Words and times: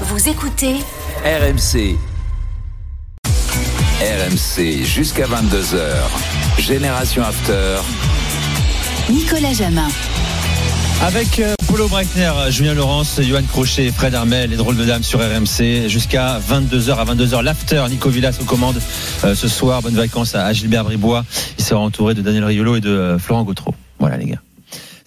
Vous 0.00 0.28
écoutez 0.28 0.74
RMC. 1.24 1.96
RMC 4.00 4.84
jusqu'à 4.84 5.24
22h. 5.26 5.78
Génération 6.58 7.22
After. 7.22 7.76
Nicolas 9.08 9.52
Jamin. 9.52 9.86
Avec 11.00 11.38
euh, 11.38 11.54
Paulo 11.68 11.86
Breitner, 11.86 12.32
Julien 12.48 12.74
Laurence, 12.74 13.20
Johan 13.22 13.42
Crochet, 13.48 13.92
Fred 13.92 14.16
Armel, 14.16 14.50
les 14.50 14.56
drôles 14.56 14.76
de 14.76 14.84
dames 14.84 15.04
sur 15.04 15.20
RMC 15.20 15.88
jusqu'à 15.88 16.40
22h 16.40 16.96
à 16.96 17.04
22h 17.04 17.42
l'after. 17.42 17.84
Nico 17.88 18.10
Villas 18.10 18.36
aux 18.40 18.44
commandes 18.44 18.80
euh, 19.22 19.36
ce 19.36 19.46
soir. 19.46 19.80
Bonnes 19.80 19.94
vacances 19.94 20.34
à 20.34 20.52
Gilbert 20.52 20.82
Bribois. 20.82 21.24
Il 21.56 21.64
sera 21.64 21.78
entouré 21.78 22.14
de 22.14 22.22
Daniel 22.22 22.44
Riolo 22.44 22.74
et 22.74 22.80
de 22.80 22.90
euh, 22.90 23.18
Florent 23.20 23.44
Gautreau. 23.44 23.74
Voilà 24.00 24.16
les 24.16 24.26
gars. 24.26 24.43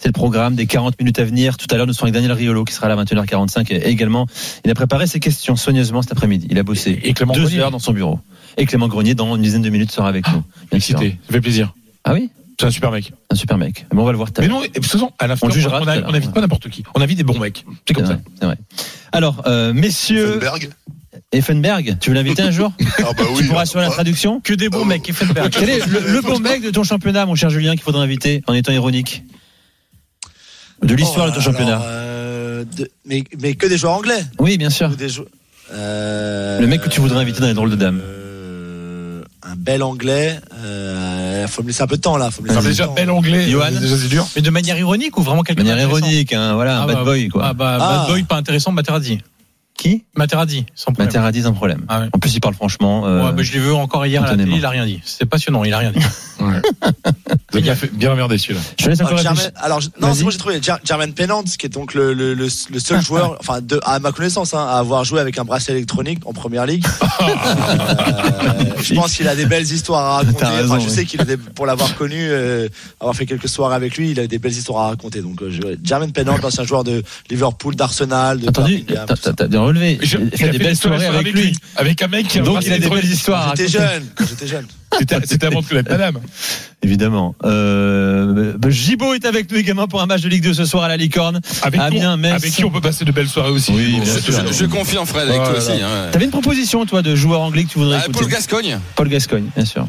C'est 0.08 0.12
le 0.16 0.20
programme 0.22 0.54
des 0.54 0.64
40 0.64 0.98
minutes 0.98 1.18
à 1.18 1.24
venir. 1.24 1.58
Tout 1.58 1.66
à 1.70 1.76
l'heure, 1.76 1.86
nous 1.86 1.92
serons 1.92 2.04
avec 2.04 2.14
Daniel 2.14 2.32
Riolo 2.32 2.64
qui 2.64 2.72
sera 2.72 2.88
là 2.88 2.94
à 2.98 3.04
21h45 3.04 3.70
et 3.74 3.88
également, 3.90 4.26
il 4.64 4.70
a 4.70 4.74
préparé 4.74 5.06
ses 5.06 5.20
questions 5.20 5.54
soigneusement 5.54 6.00
cet 6.00 6.12
après-midi. 6.12 6.46
Il 6.50 6.58
a 6.58 6.62
bossé 6.62 6.98
Et 7.02 7.12
Clément 7.12 7.34
deux 7.34 7.42
Grenier. 7.42 7.58
heures 7.60 7.70
dans 7.70 7.78
son 7.78 7.92
bureau. 7.92 8.18
Et 8.56 8.64
Clément 8.64 8.88
Grenier, 8.88 9.14
dans 9.14 9.36
une 9.36 9.42
dizaine 9.42 9.60
de 9.60 9.68
minutes, 9.68 9.92
sera 9.92 10.08
avec 10.08 10.26
nous. 10.32 10.42
Bien 10.70 10.80
sûr. 10.80 10.96
Excité, 10.96 11.18
ça 11.26 11.32
fait 11.34 11.40
plaisir. 11.42 11.74
Ah 12.04 12.14
oui? 12.14 12.30
C'est 12.58 12.64
un 12.64 12.70
super 12.70 12.90
mec. 12.90 13.12
Un 13.30 13.34
super 13.34 13.58
mec. 13.58 13.84
Bon, 13.90 14.00
on 14.00 14.04
va 14.06 14.12
le 14.12 14.16
voir 14.16 14.32
tout 14.32 14.40
à 14.40 14.44
Mais 14.44 14.48
non, 14.48 14.62
et 14.62 14.68
de 14.68 14.72
toute 14.72 14.86
façon, 14.86 15.12
à 15.18 15.26
la 15.26 15.36
fin, 15.36 15.46
On 15.46 15.50
jugera 15.50 15.82
on, 15.82 15.86
a- 15.86 16.00
on 16.08 16.14
invite 16.14 16.32
pas 16.32 16.40
n'importe 16.40 16.70
qui. 16.70 16.84
On 16.94 17.02
invite 17.02 17.18
des 17.18 17.22
bons 17.24 17.38
mecs. 17.38 17.66
C'est 17.86 17.92
comme 17.92 18.06
ça. 18.06 18.14
vrai, 18.40 18.46
vrai. 18.46 18.56
Alors, 19.12 19.42
euh, 19.46 19.74
messieurs, 19.74 20.36
Effenberg 20.40 20.70
Effenberg, 21.32 21.96
tu 22.00 22.08
veux 22.08 22.14
l'inviter 22.16 22.40
un 22.40 22.50
jour? 22.50 22.72
Ah 23.00 23.12
bah 23.14 23.24
oui. 23.32 23.42
Tu 23.42 23.48
pourras 23.48 23.62
assurer 23.62 23.84
la 23.84 23.90
traduction? 23.90 24.40
Que 24.40 24.54
des 24.54 24.70
bons 24.70 24.80
Oh. 24.80 24.84
mecs, 24.86 25.06
Effenberg. 25.06 25.50
Quel 25.50 25.68
est 25.68 25.86
le, 25.86 26.00
le 26.14 26.20
bon 26.22 26.38
mec 26.38 26.62
de 26.62 26.70
ton 26.70 26.82
championnat, 26.84 27.26
mon 27.26 27.34
cher 27.34 27.50
Julien, 27.50 27.72
qu'il 27.72 27.82
faudrait 27.82 28.02
inviter 28.02 28.42
en 28.46 28.54
étant 28.54 28.72
ironique? 28.72 29.22
De 30.82 30.94
l'histoire 30.94 31.26
Oh, 31.26 31.30
de 31.30 31.34
ton 31.34 31.40
championnat. 31.40 31.80
euh, 31.82 32.64
de- 32.76 32.90
mais, 33.06 33.24
mais 33.40 33.54
que 33.54 33.66
des 33.66 33.76
joueurs 33.78 33.94
anglais 33.94 34.24
Oui, 34.38 34.56
bien 34.58 34.70
sûr. 34.70 34.88
des 34.90 35.08
Euh, 35.72 36.60
Le 36.60 36.66
mec 36.66 36.80
que 36.80 36.88
tu 36.88 37.00
voudrais 37.00 37.18
inviter 37.20 37.40
dans 37.40 37.46
les 37.48 37.54
drôles 37.54 37.70
de 37.70 37.76
dames. 37.76 38.00
euh, 38.02 39.22
Un 39.42 39.54
bel 39.56 39.82
anglais. 39.82 40.38
Euh, 40.64 41.46
faut 41.46 41.62
me 41.62 41.68
laisser 41.68 41.82
un 41.82 41.86
peu 41.86 41.96
de 41.96 42.00
temps 42.02 42.16
là. 42.16 42.30
Faut 42.30 42.42
me 42.42 42.48
laisser 42.48 42.58
un 42.58 42.62
peu 42.62 42.66
de 42.68 42.72
déjà 42.72 42.86
temps. 42.86 42.94
bel 42.94 43.10
anglais. 43.10 43.50
Johan 43.50 43.66
euh, 43.72 43.78
Déjà, 43.80 43.96
c'est 43.96 44.08
dur. 44.08 44.26
Mais 44.36 44.42
de 44.42 44.50
manière 44.50 44.78
ironique 44.78 45.16
ou 45.18 45.22
vraiment 45.22 45.42
De 45.42 45.46
quelqu'un 45.46 45.62
manière 45.64 45.80
ironique, 45.80 46.32
hein, 46.32 46.54
voilà, 46.54 46.78
un 46.80 46.82
Ah 46.82 46.86
bad 46.86 46.96
bah, 46.96 47.04
boy, 47.04 47.28
quoi. 47.28 47.42
Ah 47.46 47.52
bah, 47.54 47.78
Ah. 47.80 47.98
bad 48.06 48.06
boy, 48.14 48.22
pas 48.24 48.36
intéressant, 48.36 48.72
Materazzi. 48.72 49.20
Qui 49.78 50.04
Materazzi, 50.16 50.66
sans 50.74 50.90
problème. 50.92 51.06
Materazzi 51.06 51.42
sans 51.42 51.52
problème. 51.52 51.84
Ah 51.88 52.00
ouais. 52.00 52.06
En 52.12 52.18
plus, 52.18 52.34
il 52.34 52.40
parle 52.40 52.54
franchement. 52.54 53.06
euh, 53.06 53.24
Ouais, 53.26 53.32
bah, 53.32 53.42
je 53.44 53.52
l'ai 53.52 53.60
vu 53.60 53.70
encore 53.70 54.04
hier 54.04 54.20
à 54.20 54.24
la 54.24 54.28
spontanément. 54.32 54.56
télé, 54.56 54.60
il 54.60 54.66
a 54.66 54.70
rien 54.70 54.84
dit. 54.84 55.00
C'est 55.04 55.24
passionnant, 55.24 55.62
il 55.62 55.72
a 55.72 55.78
rien 55.78 55.92
dit. 55.92 56.00
Bien, 57.52 57.74
fait- 57.76 57.92
bien 57.92 58.12
emmerdé 58.12 58.38
celui-là. 58.38 58.60
Je 58.78 58.90
laisse 58.90 59.00
Alors, 59.56 59.80
non, 60.00 60.14
c'est 60.14 60.22
moi 60.22 60.30
j'ai 60.32 60.38
trouvé 60.38 60.60
Jer- 60.60 60.78
Jermaine 60.84 61.12
Pennant, 61.14 61.42
qui 61.42 61.66
est 61.66 61.68
donc 61.70 61.94
le, 61.94 62.12
le, 62.12 62.34
le, 62.34 62.44
le 62.70 62.78
seul 62.80 63.00
joueur, 63.02 63.36
enfin, 63.40 63.60
de, 63.60 63.80
à 63.84 63.98
ma 64.00 64.12
connaissance, 64.12 64.52
hein, 64.54 64.64
à 64.68 64.78
avoir 64.78 65.04
joué 65.04 65.20
avec 65.20 65.38
un 65.38 65.44
bracelet 65.44 65.74
électronique 65.76 66.20
en 66.26 66.32
première 66.32 66.66
ligue. 66.66 66.84
Euh, 67.22 67.26
je 68.82 68.94
pense 68.94 69.14
qu'il 69.14 69.26
a 69.28 69.34
des 69.36 69.46
belles 69.46 69.64
histoires 69.70 70.04
à 70.04 70.16
raconter. 70.18 70.38
T'as 70.40 70.50
raison, 70.50 70.74
Enfin, 70.74 70.82
je 70.84 70.88
oui. 70.88 70.94
sais 70.94 71.04
qu'il 71.04 71.20
a 71.20 71.24
des, 71.24 71.36
pour 71.36 71.66
l'avoir 71.66 71.94
connu, 71.96 72.18
euh, 72.20 72.68
avoir 73.00 73.14
fait 73.16 73.26
quelques 73.26 73.48
soirs 73.48 73.72
avec 73.72 73.96
lui, 73.96 74.10
il 74.10 74.20
a 74.20 74.26
des 74.26 74.38
belles 74.38 74.52
histoires 74.52 74.84
à 74.84 74.88
raconter. 74.88 75.20
Donc, 75.22 75.42
euh, 75.42 75.50
je, 75.50 75.60
Jermaine 75.82 76.12
Pennant, 76.12 76.36
ancien 76.42 76.64
joueur 76.64 76.84
de 76.84 77.02
Liverpool, 77.30 77.74
d'Arsenal, 77.74 78.40
de 78.40 78.48
Entendu 78.48 78.84
Relevé. 79.68 79.98
Je- 80.02 80.16
Il 80.32 80.38
fait 80.38 80.48
des 80.48 80.58
belles 80.58 80.76
soirées 80.76 81.06
avec 81.06 81.32
lui. 81.32 81.54
Avec 81.76 82.00
un 82.02 82.08
mec 82.08 82.28
qui 82.28 82.38
a 82.38 82.42
un 82.42 82.44
Donc, 82.44 82.64
il 82.64 82.72
a 82.72 82.78
des 82.78 82.88
belles 82.88 83.04
histoires 83.04 83.54
J'étais 83.56 83.70
jeune, 83.70 84.04
quand 84.14 84.24
j'étais 84.28 84.46
jeune. 84.46 84.66
C'était 85.24 85.46
avant 85.46 85.60
de 85.60 85.66
connaître 85.66 85.90
madame. 85.90 86.18
Évidemment. 86.82 87.34
Euh, 87.44 88.54
bah, 88.56 88.70
Gibaud 88.70 89.14
est 89.14 89.26
avec 89.26 89.50
nous 89.50 89.58
également 89.58 89.86
pour 89.88 90.00
un 90.00 90.06
match 90.06 90.22
de 90.22 90.28
Ligue 90.28 90.42
2 90.44 90.54
ce 90.54 90.64
soir 90.64 90.84
à 90.84 90.88
la 90.88 90.96
Licorne. 90.96 91.40
Avec, 91.62 91.80
Amiens, 91.80 92.16
Metz. 92.16 92.32
avec 92.34 92.52
qui 92.52 92.64
on 92.64 92.70
peut 92.70 92.80
passer 92.80 93.04
de 93.04 93.12
belles 93.12 93.28
soirées 93.28 93.50
aussi. 93.50 93.72
Oui, 93.72 93.96
Bon, 93.98 94.04
Je 94.52 94.64
confirme 94.66 95.06
Fred 95.06 95.28
avec 95.28 95.40
Oh 95.42 95.44
toi 95.44 95.52
là 95.52 95.58
aussi. 95.58 95.82
hein. 95.82 96.08
T'avais 96.12 96.24
une 96.24 96.30
proposition, 96.30 96.86
toi, 96.86 97.02
de 97.02 97.14
joueur 97.14 97.40
anglais 97.42 97.64
que 97.64 97.70
tu 97.70 97.78
voudrais 97.78 97.98
Ah, 98.00 98.04
écouter 98.04 98.20
Paul 98.20 98.28
Gascogne, 98.30 98.78
Paul 98.94 99.08
Gascogne, 99.08 99.44
bien 99.54 99.64
sûr. 99.64 99.86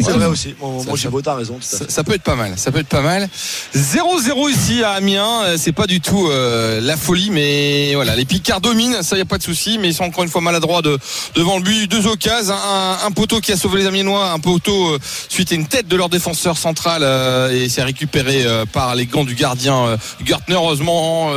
C'est 0.00 0.12
vrai 0.12 0.26
aussi. 0.26 0.54
Mon 0.60 0.82
ça- 0.82 0.94
Gibaud, 0.94 1.22
t'as 1.22 1.34
raison. 1.34 1.58
ça, 1.60 2.04
peut 2.04 2.14
être 2.14 2.22
pas 2.22 2.36
mal. 2.36 2.52
Ça 2.56 2.70
peut 2.70 2.78
être 2.78 2.88
pas 2.88 3.00
mal. 3.02 3.28
0-0 3.74 4.48
ici 4.48 4.82
à 4.82 4.92
Amiens. 4.92 5.42
Euh, 5.44 5.56
C'est 5.58 5.72
pas 5.72 5.86
du 5.86 6.00
tout 6.00 6.28
euh, 6.28 6.80
la 6.80 6.96
folie, 6.96 7.30
mais 7.30 7.94
voilà, 7.94 8.14
les 8.14 8.24
Picards 8.24 8.60
dominent. 8.60 9.02
Ça 9.02 9.16
y 9.16 9.20
a 9.20 9.24
pas 9.24 9.38
de 9.38 9.42
souci, 9.42 9.76
mais 9.78 9.88
ils 9.88 9.94
sont 9.94 10.04
encore 10.04 10.22
une 10.22 10.30
fois 10.30 10.40
maladroits 10.40 10.82
de, 10.82 10.98
devant 11.34 11.56
le 11.58 11.62
but. 11.64 11.90
Deux 11.90 12.06
occasions, 12.06 12.54
un, 12.54 12.98
un 13.04 13.10
poteau 13.10 13.40
qui 13.40 13.50
a 13.52 13.56
sauvé 13.56 13.80
les 13.80 13.86
Amiénois, 13.86 14.30
un 14.30 14.38
poteau 14.38 14.94
euh, 14.94 14.98
suite 15.28 15.50
à 15.52 15.56
une 15.56 15.66
tête 15.66 15.88
de 15.88 15.96
leur 15.96 16.08
défenseur 16.08 16.56
central 16.56 17.02
euh, 17.02 17.50
et 17.50 17.68
c'est 17.68 17.82
récupéré 17.82 18.44
euh, 18.46 18.64
par 18.66 18.94
les 18.94 19.06
gants 19.06 19.24
du 19.24 19.34
gardien 19.34 19.76
euh, 19.86 19.96
Gertner. 20.24 20.54
Heureusement. 20.54 21.30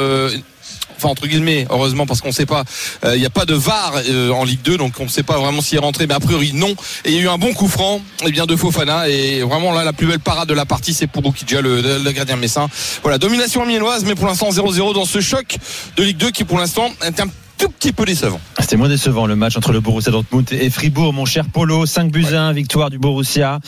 Enfin 1.01 1.09
entre 1.09 1.25
guillemets, 1.25 1.65
heureusement 1.71 2.05
parce 2.05 2.21
qu'on 2.21 2.31
sait 2.31 2.45
pas, 2.45 2.63
euh, 3.05 3.15
il 3.15 3.19
n'y 3.19 3.25
a 3.25 3.31
pas 3.31 3.45
de 3.45 3.55
VAR 3.55 3.93
euh, 4.07 4.29
en 4.29 4.43
Ligue 4.43 4.61
2, 4.61 4.77
donc 4.77 4.93
on 4.99 5.05
ne 5.05 5.09
sait 5.09 5.23
pas 5.23 5.39
vraiment 5.39 5.59
s'il 5.61 5.77
est 5.79 5.81
rentré, 5.81 6.05
mais 6.05 6.13
a 6.13 6.19
priori 6.19 6.51
non. 6.53 6.75
Et 7.05 7.09
il 7.09 7.13
y 7.13 7.17
a 7.17 7.21
eu 7.21 7.27
un 7.27 7.39
bon 7.39 7.53
coup 7.53 7.67
franc, 7.67 8.01
et 8.23 8.31
bien 8.31 8.45
de 8.45 8.55
Fofana, 8.55 9.09
et 9.09 9.41
vraiment 9.41 9.73
là 9.73 9.83
la 9.83 9.93
plus 9.93 10.05
belle 10.05 10.19
parade 10.19 10.47
de 10.47 10.53
la 10.53 10.65
partie, 10.67 10.93
c'est 10.93 11.07
pour 11.07 11.25
Oukidja, 11.25 11.59
le, 11.61 11.81
le, 11.81 11.97
le 12.03 12.11
gardien 12.11 12.35
messin. 12.35 12.67
Voilà, 13.01 13.17
domination 13.17 13.63
amiénoise, 13.63 14.05
mais 14.05 14.13
pour 14.13 14.27
l'instant 14.27 14.49
0-0 14.51 14.93
dans 14.93 15.05
ce 15.05 15.21
choc 15.21 15.57
de 15.97 16.03
Ligue 16.03 16.17
2 16.17 16.29
qui 16.29 16.43
pour 16.43 16.59
l'instant 16.59 16.91
est 17.03 17.19
un 17.19 17.25
tout 17.57 17.69
petit 17.69 17.93
peu 17.93 18.05
décevant. 18.05 18.39
C'était 18.59 18.77
moins 18.77 18.89
décevant 18.89 19.25
le 19.25 19.35
match 19.35 19.55
entre 19.57 19.71
le 19.71 19.79
Borussia 19.79 20.11
Dortmund 20.11 20.47
et 20.51 20.69
Fribourg, 20.69 21.13
mon 21.13 21.25
cher 21.25 21.45
Polo. 21.51 21.85
5 21.85 22.11
buts 22.11 22.25
à 22.33 22.41
1, 22.47 22.53
victoire 22.53 22.89
du 22.89 22.97
Borussia. 22.99 23.59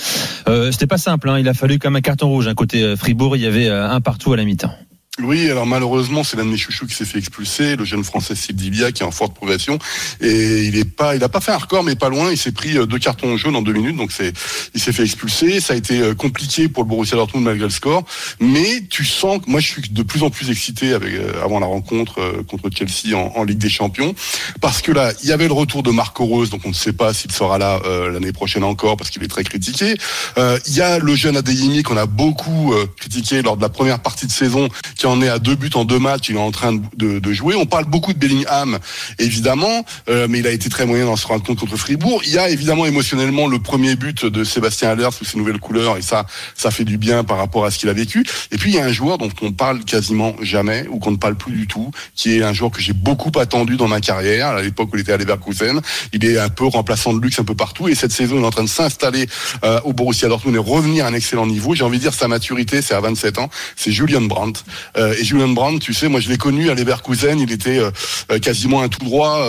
Euh, 0.47 0.71
C'était 0.71 0.87
pas 0.87 0.97
simple, 0.97 1.29
hein. 1.29 1.37
il 1.39 1.47
a 1.47 1.53
fallu 1.53 1.77
comme 1.79 1.95
un 1.95 2.01
carton 2.01 2.27
rouge. 2.27 2.47
Un 2.47 2.55
côté 2.55 2.95
Fribourg, 2.97 3.35
il 3.35 3.43
y 3.43 3.45
avait 3.45 3.69
un 3.69 4.01
partout 4.01 4.33
à 4.33 4.37
la 4.37 4.45
mi-temps. 4.45 4.73
Oui, 5.21 5.47
alors 5.47 5.67
malheureusement, 5.67 6.23
c'est 6.23 6.37
l'un 6.37 6.45
de 6.45 6.49
mes 6.49 6.57
chouchous 6.57 6.87
qui 6.87 6.95
s'est 6.95 7.05
fait 7.05 7.19
expulser, 7.19 7.75
le 7.75 7.85
jeune 7.85 8.03
français 8.03 8.33
Sildivia, 8.33 8.91
qui 8.91 9.03
est 9.03 9.05
en 9.05 9.11
forte 9.11 9.35
progression. 9.35 9.77
Et 10.21 10.63
il 10.63 10.75
est 10.75 10.89
pas, 10.89 11.15
il 11.15 11.23
a 11.23 11.29
pas 11.29 11.39
fait 11.39 11.51
un 11.51 11.57
record, 11.57 11.83
mais 11.83 11.95
pas 11.95 12.09
loin. 12.09 12.31
Il 12.31 12.37
s'est 12.37 12.51
pris 12.51 12.79
euh, 12.79 12.87
deux 12.87 12.97
cartons 12.97 13.37
jaunes 13.37 13.55
en 13.55 13.61
deux 13.61 13.73
minutes, 13.73 13.95
donc 13.95 14.11
c'est, 14.11 14.33
il 14.73 14.81
s'est 14.81 14.91
fait 14.91 15.03
expulser. 15.03 15.59
Ça 15.59 15.73
a 15.73 15.75
été 15.75 15.99
euh, 15.99 16.15
compliqué 16.15 16.67
pour 16.67 16.81
le 16.81 16.89
Borussia 16.89 17.15
Dortmund 17.15 17.45
malgré 17.45 17.65
le 17.65 17.69
score. 17.69 18.03
Mais 18.39 18.81
tu 18.89 19.05
sens 19.05 19.37
que 19.37 19.51
moi, 19.51 19.59
je 19.59 19.67
suis 19.67 19.83
de 19.87 20.01
plus 20.01 20.23
en 20.23 20.31
plus 20.31 20.49
excité 20.49 20.93
avec, 20.93 21.13
euh, 21.13 21.43
avant 21.43 21.59
la 21.59 21.67
rencontre 21.67 22.43
contre 22.47 22.71
Chelsea 22.75 23.15
en, 23.15 23.43
Ligue 23.43 23.59
des 23.59 23.69
Champions. 23.69 24.15
Parce 24.61 24.81
que 24.81 24.91
là, 24.91 25.13
il 25.21 25.29
y 25.29 25.31
avait 25.31 25.47
le 25.47 25.53
retour 25.53 25.83
de 25.83 25.91
Marco 25.91 26.25
Rose, 26.25 26.49
donc 26.49 26.61
on 26.65 26.69
ne 26.69 26.73
sait 26.73 26.93
pas 26.93 27.13
s'il 27.13 27.31
sera 27.31 27.59
là 27.59 27.79
l'année 28.11 28.31
prochaine 28.31 28.63
encore, 28.63 28.97
parce 28.97 29.09
qu'il 29.09 29.21
est 29.21 29.27
très 29.27 29.43
critiqué. 29.43 29.95
Il 30.37 30.73
y 30.73 30.81
a 30.81 30.97
le 30.99 31.15
jeune 31.15 31.35
Adeyemi 31.35 31.83
qu'on 31.83 31.97
a 31.97 32.05
beaucoup 32.05 32.73
critiqué 32.97 33.41
lors 33.41 33.57
de 33.57 33.61
la 33.61 33.67
première 33.67 33.99
partie 33.99 34.25
de 34.27 34.31
saison, 34.31 34.69
qui 35.03 35.07
en 35.07 35.21
est 35.21 35.27
à 35.27 35.37
deux 35.37 35.55
buts 35.55 35.69
en 35.73 35.83
deux 35.83 35.99
matchs. 35.99 36.29
Il 36.29 36.37
est 36.37 36.39
en 36.39 36.51
train 36.51 36.79
de, 36.95 37.33
jouer. 37.33 37.55
On 37.55 37.65
parle 37.65 37.85
beaucoup 37.85 38.13
de 38.13 38.17
Bellingham, 38.17 38.79
évidemment, 39.19 39.83
euh, 40.07 40.27
mais 40.29 40.39
il 40.39 40.47
a 40.47 40.51
été 40.51 40.69
très 40.69 40.85
moyen 40.85 41.05
dans 41.05 41.17
ce 41.17 41.27
rencontre 41.27 41.59
contre 41.59 41.75
Fribourg. 41.75 42.21
Il 42.25 42.31
y 42.31 42.37
a 42.37 42.47
évidemment 42.49 42.85
émotionnellement 42.85 43.47
le 43.47 43.59
premier 43.59 43.97
but 43.97 44.25
de 44.25 44.45
Sébastien 44.45 44.91
Haller 44.91 45.09
sous 45.11 45.25
ses 45.25 45.37
nouvelles 45.37 45.59
couleurs, 45.59 45.97
et 45.97 46.01
ça, 46.01 46.25
ça 46.55 46.71
fait 46.71 46.85
du 46.85 46.97
bien 46.97 47.25
par 47.25 47.37
rapport 47.37 47.65
à 47.65 47.71
ce 47.71 47.79
qu'il 47.79 47.89
a 47.89 47.93
vécu. 47.93 48.23
Et 48.51 48.57
puis 48.57 48.71
il 48.71 48.75
y 48.75 48.79
a 48.79 48.85
un 48.85 48.93
joueur 48.93 49.17
dont 49.17 49.29
on 49.41 49.51
parle 49.51 49.83
quasiment 49.83 50.35
jamais, 50.41 50.85
ou 50.89 50.99
qu'on 50.99 51.11
ne 51.11 51.17
parle 51.17 51.35
plus 51.35 51.51
du 51.51 51.67
tout, 51.67 51.91
qui 52.15 52.37
est 52.37 52.43
un 52.43 52.53
joueur 52.53 52.71
que 52.71 52.81
j'ai 52.81 52.93
beaucoup 52.93 53.37
attendu 53.37 53.75
dans 53.75 53.89
ma 53.89 53.99
carrière, 53.99 54.49
à 54.49 54.61
l'époque 54.61 54.89
où 54.93 54.95
il 54.95 55.01
était 55.01 55.11
à 55.11 55.17
Leverkusen. 55.17 55.81
Il 56.13 56.23
est 56.23 56.37
un 56.37 56.49
peu 56.49 56.65
remplaçant 56.65 57.13
de 57.13 57.19
luxe 57.19 57.39
un 57.39 57.43
peu 57.43 57.55
partout, 57.55 57.89
et 57.89 57.95
cette 57.95 58.13
saison, 58.13 58.37
il 58.37 58.43
est 58.43 58.47
en 58.47 58.51
train 58.51 58.63
de 58.63 58.69
s'installer 58.69 59.27
euh, 59.65 59.81
au 59.83 59.91
Borussia 59.91 60.29
Dortmund 60.29 60.55
et 60.55 60.59
revenir 60.59 61.05
à 61.05 61.09
un 61.09 61.13
excellent 61.13 61.47
niveau. 61.47 61.75
J'ai 61.75 61.83
envie 61.83 61.97
de 61.97 62.03
dire 62.03 62.13
sa 62.13 62.29
maturité, 62.29 62.81
c'est 62.81 62.93
à 62.93 63.01
27 63.01 63.39
ans. 63.39 63.49
C'est 63.75 63.91
Julian 63.91 64.21
Brandt. 64.21 64.63
Euh, 64.97 65.15
et 65.19 65.23
Julian 65.23 65.49
Brandt, 65.49 65.79
tu 65.79 65.93
sais, 65.93 66.07
moi 66.07 66.19
je 66.19 66.29
l'ai 66.29 66.37
connu 66.37 66.69
à 66.69 66.75
Leverkusen. 66.75 67.39
Il 67.39 67.51
était 67.51 67.79
euh, 67.79 67.91
euh, 68.31 68.39
quasiment 68.39 68.81
un 68.81 68.89
tout 68.89 69.03
droit 69.03 69.39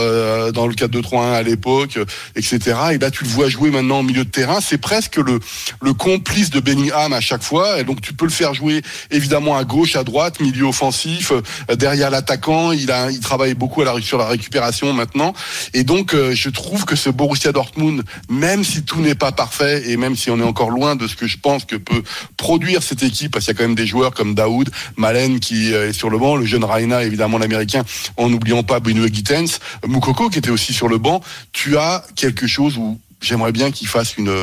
dans 0.53 0.67
le 0.67 0.75
4-2-3-1 0.75 1.33
à 1.33 1.43
l'époque, 1.43 1.99
etc. 2.37 2.59
Et 2.93 2.99
là, 2.99 3.11
tu 3.11 3.25
le 3.25 3.31
vois 3.31 3.49
jouer 3.49 3.71
maintenant 3.71 4.01
au 4.01 4.03
milieu 4.03 4.25
de 4.25 4.31
terrain. 4.31 4.61
C'est 4.61 4.79
presque 4.79 5.17
le 5.17 5.39
le 5.81 5.93
complice 5.93 6.51
de 6.51 6.61
Bellingham 6.61 7.13
à 7.13 7.21
chaque 7.21 7.43
fois. 7.43 7.79
Et 7.81 7.85
donc 7.85 8.01
tu 8.01 8.13
peux 8.13 8.25
le 8.25 8.31
faire 8.31 8.55
jouer 8.55 8.83
évidemment 9.11 9.57
à 9.57 9.65
gauche, 9.65 9.97
à 9.97 10.05
droite, 10.05 10.41
milieu 10.41 10.65
offensif, 10.65 11.33
derrière 11.77 12.11
l'attaquant. 12.11 12.73
Il 12.73 12.93
il 13.11 13.21
travaille 13.21 13.55
beaucoup 13.55 13.83
à 13.83 13.85
la, 13.85 14.01
sur 14.01 14.19
la 14.19 14.27
récupération 14.27 14.93
maintenant. 14.93 15.35
Et 15.73 15.85
donc 15.85 16.15
je 16.15 16.49
trouve 16.49 16.85
que 16.85 16.97
ce 16.97 17.11
Borussia 17.11 17.53
Dortmund, 17.53 18.03
même 18.29 18.65
si 18.65 18.83
tout 18.83 19.01
n'est 19.01 19.15
pas 19.15 19.33
parfait 19.33 19.91
et 19.91 19.97
même 19.97 20.17
si 20.17 20.31
on 20.31 20.39
est 20.39 20.45
encore 20.45 20.71
loin 20.71 20.97
de 20.97 21.07
ce 21.07 21.17
que 21.17 21.27
je 21.27 21.39
pense 21.39 21.65
que 21.65 21.77
peut 21.77 22.03
produire 22.37 22.83
cette 22.83 23.03
équipe, 23.03 23.33
parce 23.33 23.45
qu'il 23.45 23.55
y 23.55 23.57
a 23.57 23.59
quand 23.59 23.69
même 23.69 23.75
des 23.75 23.87
joueurs 23.87 24.15
comme 24.15 24.35
Daoud, 24.35 24.71
Malen 24.97 25.34
qui 25.41 25.73
euh, 25.73 25.89
est 25.89 25.93
sur 25.93 26.11
le 26.11 26.19
banc, 26.19 26.37
le 26.37 26.45
jeune 26.45 26.65
Raina 26.65 27.03
évidemment 27.03 27.39
l'américain, 27.39 27.83
en 28.17 28.29
n'oubliant 28.29 28.63
pas 28.63 28.81
Bruno 28.81 29.07
Gittens, 29.07 29.59
Moukoko 29.87 30.29
qui 30.29 30.39
était 30.39 30.51
aussi 30.51 30.73
sur 30.73 30.89
le 30.89 30.99
banc. 30.99 31.21
Tu 31.53 31.77
as 31.77 32.05
quelque 32.17 32.47
chose 32.47 32.79
où 32.79 32.99
J'aimerais 33.25 33.53
bien 33.53 33.71
qu'ils 33.71 33.89
fassent 33.89 34.17
une 34.17 34.35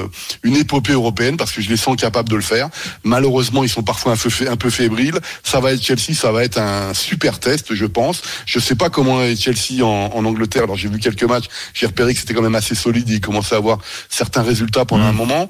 une 0.44 0.56
épopée 0.56 0.94
européenne 0.94 1.38
parce 1.38 1.52
que 1.52 1.62
je 1.62 1.70
les 1.70 1.78
sens 1.78 1.96
capables 1.96 2.30
de 2.30 2.36
le 2.36 2.42
faire. 2.42 2.70
Malheureusement, 3.04 3.64
ils 3.64 3.70
sont 3.70 3.84
parfois 3.84 4.14
un 4.14 4.18
peu 4.18 4.30
un 4.50 4.58
peu 4.58 4.70
fébriles. 4.70 5.20
Ça 5.44 5.60
va 5.60 5.74
être 5.74 5.84
Chelsea, 5.84 6.14
ça 6.14 6.32
va 6.32 6.44
être 6.44 6.58
un 6.60 6.94
super 6.94 7.40
test, 7.40 7.74
je 7.74 7.86
pense. 7.86 8.22
Je 8.46 8.60
sais 8.60 8.76
pas 8.76 8.90
comment 8.90 9.22
est 9.22 9.36
Chelsea 9.36 9.84
en, 9.84 10.12
en 10.14 10.26
Angleterre. 10.26 10.64
Alors 10.64 10.78
j'ai 10.78 10.90
vu 10.90 11.00
quelques 11.00 11.24
matchs, 11.24 11.46
j'ai 11.74 11.86
repéré 11.86 12.14
que 12.14 12.20
c'était 12.20 12.34
quand 12.34 12.42
même 12.42 12.56
assez 12.56 12.76
solide. 12.76 13.10
Ils 13.10 13.22
commençaient 13.22 13.56
à 13.56 13.60
avoir 13.60 13.80
certains 14.10 14.42
résultats 14.42 14.86
pendant 14.86 15.06
un 15.06 15.14
moment. 15.14 15.50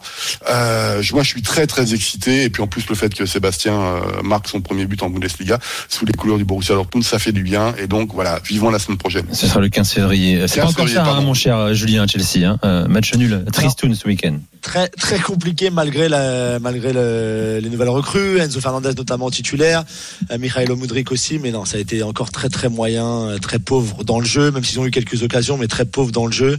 Euh, 0.49 1.01
moi, 1.13 1.23
je 1.23 1.29
suis 1.29 1.41
très 1.41 1.67
très 1.67 1.93
excité. 1.93 2.43
Et 2.43 2.49
puis 2.49 2.61
en 2.61 2.67
plus, 2.67 2.87
le 2.87 2.95
fait 2.95 3.13
que 3.13 3.25
Sébastien 3.25 3.73
euh, 3.73 4.21
marque 4.23 4.47
son 4.47 4.61
premier 4.61 4.85
but 4.85 5.01
en 5.03 5.09
Bundesliga 5.09 5.59
sous 5.89 6.05
les 6.05 6.13
couleurs 6.13 6.37
du 6.37 6.45
Borussia 6.45 6.75
Dortmund, 6.75 7.05
ça 7.05 7.19
fait 7.19 7.31
du 7.31 7.43
bien. 7.43 7.73
Et 7.77 7.87
donc 7.87 8.13
voilà, 8.13 8.39
vivons 8.43 8.69
la 8.69 8.79
semaine 8.79 8.97
prochaine. 8.97 9.25
Ce 9.31 9.47
sera 9.47 9.59
le 9.59 9.69
15 9.69 9.91
février. 9.91 10.47
C'est 10.47 10.61
15 10.61 10.63
pas 10.63 10.81
encore 10.81 10.89
ça, 10.89 11.05
hein, 11.05 11.21
mon 11.21 11.33
cher 11.33 11.57
euh, 11.57 11.73
Julien 11.73 12.05
Chelsea. 12.07 12.47
Hein. 12.47 12.59
Euh, 12.63 12.87
match 12.87 13.13
nul, 13.21 13.45
tristoun 13.51 13.93
ce 13.95 14.07
week-end. 14.07 14.35
très 14.61 14.87
très 14.89 15.19
compliqué 15.19 15.69
malgré 15.69 16.07
la, 16.09 16.59
malgré 16.59 16.93
le- 16.93 17.59
les 17.61 17.69
nouvelles 17.69 17.89
recrues, 17.89 18.39
Enzo 18.39 18.59
Fernandez 18.59 18.93
notamment 18.97 19.29
titulaire, 19.31 19.83
euh, 20.31 20.37
Mikhailo 20.37 20.75
Mudrik 20.75 21.11
aussi, 21.11 21.39
mais 21.39 21.51
non, 21.51 21.65
ça 21.65 21.77
a 21.77 21.79
été 21.79 22.03
encore 22.03 22.31
très 22.31 22.49
très 22.49 22.69
moyen, 22.69 23.07
euh, 23.29 23.37
très 23.37 23.59
pauvre 23.59 24.03
dans 24.03 24.19
le 24.19 24.25
jeu, 24.25 24.51
même 24.51 24.63
s'ils 24.63 24.79
ont 24.79 24.85
eu 24.85 24.91
quelques 24.91 25.23
occasions, 25.23 25.57
mais 25.57 25.67
très 25.67 25.85
pauvre 25.85 26.11
dans 26.11 26.25
le 26.25 26.31
jeu. 26.31 26.57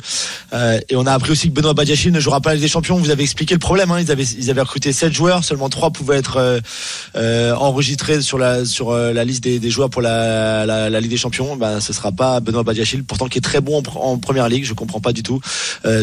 Euh, 0.53 0.81
et 0.88 0.97
on 0.97 1.06
a 1.06 1.12
appris 1.12 1.31
aussi 1.32 1.49
que 1.49 1.55
Benoît 1.55 1.75
Badiachil 1.75 2.12
ne 2.12 2.20
jouera 2.20 2.41
pas 2.41 2.50
à 2.50 2.53
la 2.53 2.56
Ligue 2.56 2.64
des 2.64 2.69
Champions. 2.73 2.97
Vous 2.97 3.11
avez 3.11 3.23
expliqué 3.23 3.55
le 3.55 3.61
problème. 3.61 3.91
Hein, 3.91 4.00
ils 4.00 4.11
avaient 4.11 4.25
ils 4.25 4.50
avaient 4.50 4.61
recruté 4.62 4.93
sept 4.93 5.12
joueurs, 5.12 5.44
seulement 5.44 5.69
trois 5.69 5.91
pouvaient 5.91 6.17
être 6.19 6.37
euh, 6.38 6.61
euh, 7.17 7.55
enregistrés 7.55 8.20
sur 8.23 8.38
la 8.38 8.64
sur 8.64 8.93
la 8.93 9.25
liste 9.25 9.43
des, 9.44 9.59
des 9.59 9.70
joueurs 9.70 9.91
pour 9.91 10.03
la, 10.03 10.64
la, 10.67 10.91
la 10.91 11.00
Ligue 11.00 11.11
des 11.11 11.17
Champions. 11.17 11.56
Ben 11.56 11.81
ce 11.81 11.93
sera 11.93 12.11
pas 12.12 12.41
Benoît 12.41 12.62
Badiachil, 12.62 13.05
pourtant 13.05 13.29
qui 13.29 13.38
est 13.38 13.43
très 13.43 13.61
bon 13.61 13.79
en, 13.79 13.82
pr- 13.82 13.99
en 13.99 14.19
première 14.19 14.49
ligue. 14.49 14.64
Je 14.64 14.75
comprends 14.75 15.00
pas 15.00 15.12
du 15.12 15.23
tout. 15.23 15.41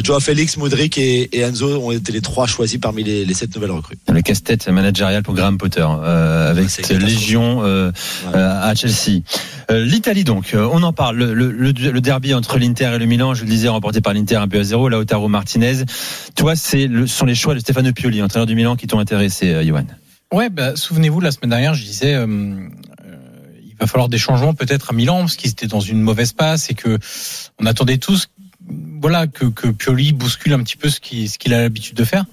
Joao 0.03 0.19
Félix, 0.19 0.48
Mudrik 0.57 0.97
et, 0.97 1.29
et 1.37 1.41
Enzo 1.41 1.67
ont 1.81 1.91
été 1.91 2.11
les 2.11 2.21
trois 2.21 2.47
choisis 2.47 2.79
parmi 2.79 3.03
les, 3.03 3.25
les 3.25 3.33
sept 3.33 3.53
nouvelles 3.55 3.71
recrues. 3.71 3.97
Le 4.11 4.21
casse-tête 4.21 4.67
managérial 4.69 5.23
pour 5.23 5.33
Graham 5.33 5.57
Potter 5.57 5.85
euh, 5.85 6.49
avec 6.51 6.69
cette 6.69 6.89
légion 6.89 7.61
euh, 7.63 7.91
Ouais. 8.25 8.31
euh, 8.35 8.61
à 8.61 8.73
Chelsea. 8.75 9.21
Euh, 9.71 9.83
L'Italie 9.85 10.23
donc, 10.23 10.53
euh, 10.53 10.67
on 10.71 10.81
en 10.83 10.93
parle. 10.93 11.17
Le, 11.17 11.33
le- 11.33 11.51
le- 11.51 11.91
le 11.91 12.01
derby 12.01 12.33
entre 12.33 12.57
l'Inter 12.57 12.91
et 12.95 12.97
le 12.99 13.05
Milan, 13.05 13.33
je 13.33 13.43
le 13.43 13.49
disais, 13.49 13.67
remporté 13.67 14.01
par 14.01 14.13
l'Inter 14.13 14.35
un 14.37 14.47
but 14.47 14.59
à 14.59 14.63
zéro. 14.63 14.89
Lautaro 14.89 15.27
Martinez. 15.27 15.83
Toi, 16.35 16.55
c'est 16.55 16.87
le, 16.87 17.05
sont 17.07 17.25
les 17.25 17.35
choix 17.35 17.53
de 17.53 17.59
Stefano 17.59 17.91
Pioli, 17.93 18.21
entraîneur 18.21 18.47
du 18.47 18.55
Milan, 18.55 18.75
qui 18.75 18.87
t'ont 18.87 18.99
intéressé, 18.99 19.49
euh, 19.53 19.63
Johan? 19.65 19.85
Ouais, 20.33 20.49
bah, 20.49 20.75
souvenez-vous, 20.75 21.19
la 21.21 21.31
semaine 21.31 21.49
dernière, 21.49 21.73
je 21.73 21.83
disais, 21.83 22.13
euh, 22.13 22.25
euh, 22.27 23.15
il 23.63 23.75
va 23.79 23.87
falloir 23.87 24.09
des 24.09 24.17
changements 24.17 24.53
peut-être 24.53 24.91
à 24.91 24.93
Milan, 24.93 25.19
parce 25.21 25.35
qu'ils 25.35 25.51
étaient 25.51 25.67
dans 25.67 25.79
une 25.79 26.01
mauvaise 26.01 26.33
passe 26.33 26.69
et 26.69 26.73
que 26.73 26.97
on 27.59 27.65
attendait 27.65 27.97
tous, 27.97 28.27
voilà, 28.99 29.27
que, 29.27 29.45
que 29.45 29.67
Pioli 29.67 30.13
bouscule 30.13 30.53
un 30.53 30.63
petit 30.63 30.77
peu 30.77 30.89
ce 30.89 30.99
qu'il 30.99 31.29
ce 31.29 31.37
qu'il 31.37 31.53
a 31.53 31.61
l'habitude 31.61 31.95
de 31.95 32.03
faire. 32.03 32.25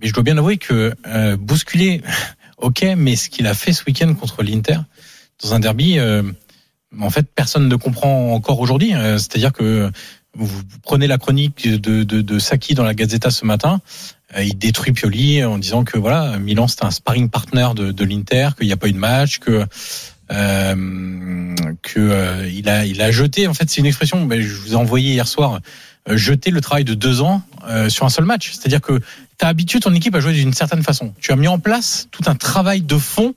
Mais 0.00 0.08
je 0.08 0.12
dois 0.12 0.22
bien 0.22 0.36
avouer 0.36 0.58
que 0.58 0.94
euh, 1.06 1.36
bousculer, 1.36 2.02
ok, 2.58 2.86
mais 2.96 3.16
ce 3.16 3.30
qu'il 3.30 3.46
a 3.46 3.54
fait 3.54 3.72
ce 3.72 3.84
week-end 3.86 4.12
contre 4.14 4.42
l'Inter 4.42 4.78
dans 5.42 5.54
un 5.54 5.60
derby, 5.60 5.98
euh, 5.98 6.22
en 6.98 7.10
fait, 7.10 7.26
personne 7.34 7.68
ne 7.68 7.76
comprend 7.76 8.32
encore 8.32 8.60
aujourd'hui. 8.60 8.94
Euh, 8.94 9.18
C'est-à-dire 9.18 9.52
que 9.52 9.90
vous, 10.34 10.62
prenez 10.82 11.06
la 11.06 11.18
chronique 11.18 11.68
de, 11.68 12.04
de, 12.04 12.20
de 12.20 12.38
Saki 12.38 12.74
dans 12.74 12.84
la 12.84 12.94
Gazzetta 12.94 13.30
ce 13.30 13.44
matin. 13.44 13.80
Euh, 14.36 14.42
il 14.42 14.58
détruit 14.58 14.92
Pioli 14.92 15.44
en 15.44 15.58
disant 15.58 15.84
que 15.84 15.98
voilà 15.98 16.38
Milan 16.38 16.66
c'est 16.68 16.84
un 16.84 16.90
sparring 16.90 17.30
partner 17.30 17.68
de, 17.74 17.92
de 17.92 18.04
l'Inter, 18.04 18.50
qu'il 18.56 18.66
n'y 18.66 18.72
a 18.72 18.76
pas 18.76 18.88
eu 18.88 18.92
de 18.92 18.98
match, 18.98 19.38
que 19.38 19.64
euh, 20.32 21.54
que 21.82 22.00
euh, 22.00 22.50
il 22.52 22.68
a 22.68 22.84
il 22.84 23.00
a 23.00 23.12
jeté 23.12 23.46
en 23.46 23.54
fait 23.54 23.70
c'est 23.70 23.80
une 23.80 23.86
expression 23.86 24.24
ben, 24.26 24.40
je 24.40 24.54
vous 24.54 24.72
ai 24.72 24.76
envoyé 24.76 25.12
hier 25.12 25.28
soir 25.28 25.60
jeter 26.08 26.50
le 26.50 26.60
travail 26.60 26.84
de 26.84 26.94
deux 26.94 27.20
ans 27.20 27.42
euh, 27.68 27.88
sur 27.88 28.04
un 28.04 28.08
seul 28.10 28.24
match. 28.24 28.52
C'est-à-dire 28.52 28.80
que 28.80 28.98
tu 29.38 29.44
as 29.44 29.48
habitué 29.48 29.80
ton 29.80 29.92
équipe 29.94 30.14
à 30.14 30.20
jouer 30.20 30.32
d'une 30.32 30.52
certaine 30.52 30.82
façon. 30.82 31.12
Tu 31.20 31.32
as 31.32 31.36
mis 31.36 31.48
en 31.48 31.58
place 31.58 32.08
tout 32.10 32.22
un 32.26 32.34
travail 32.34 32.82
de 32.82 32.98
fond 32.98 33.34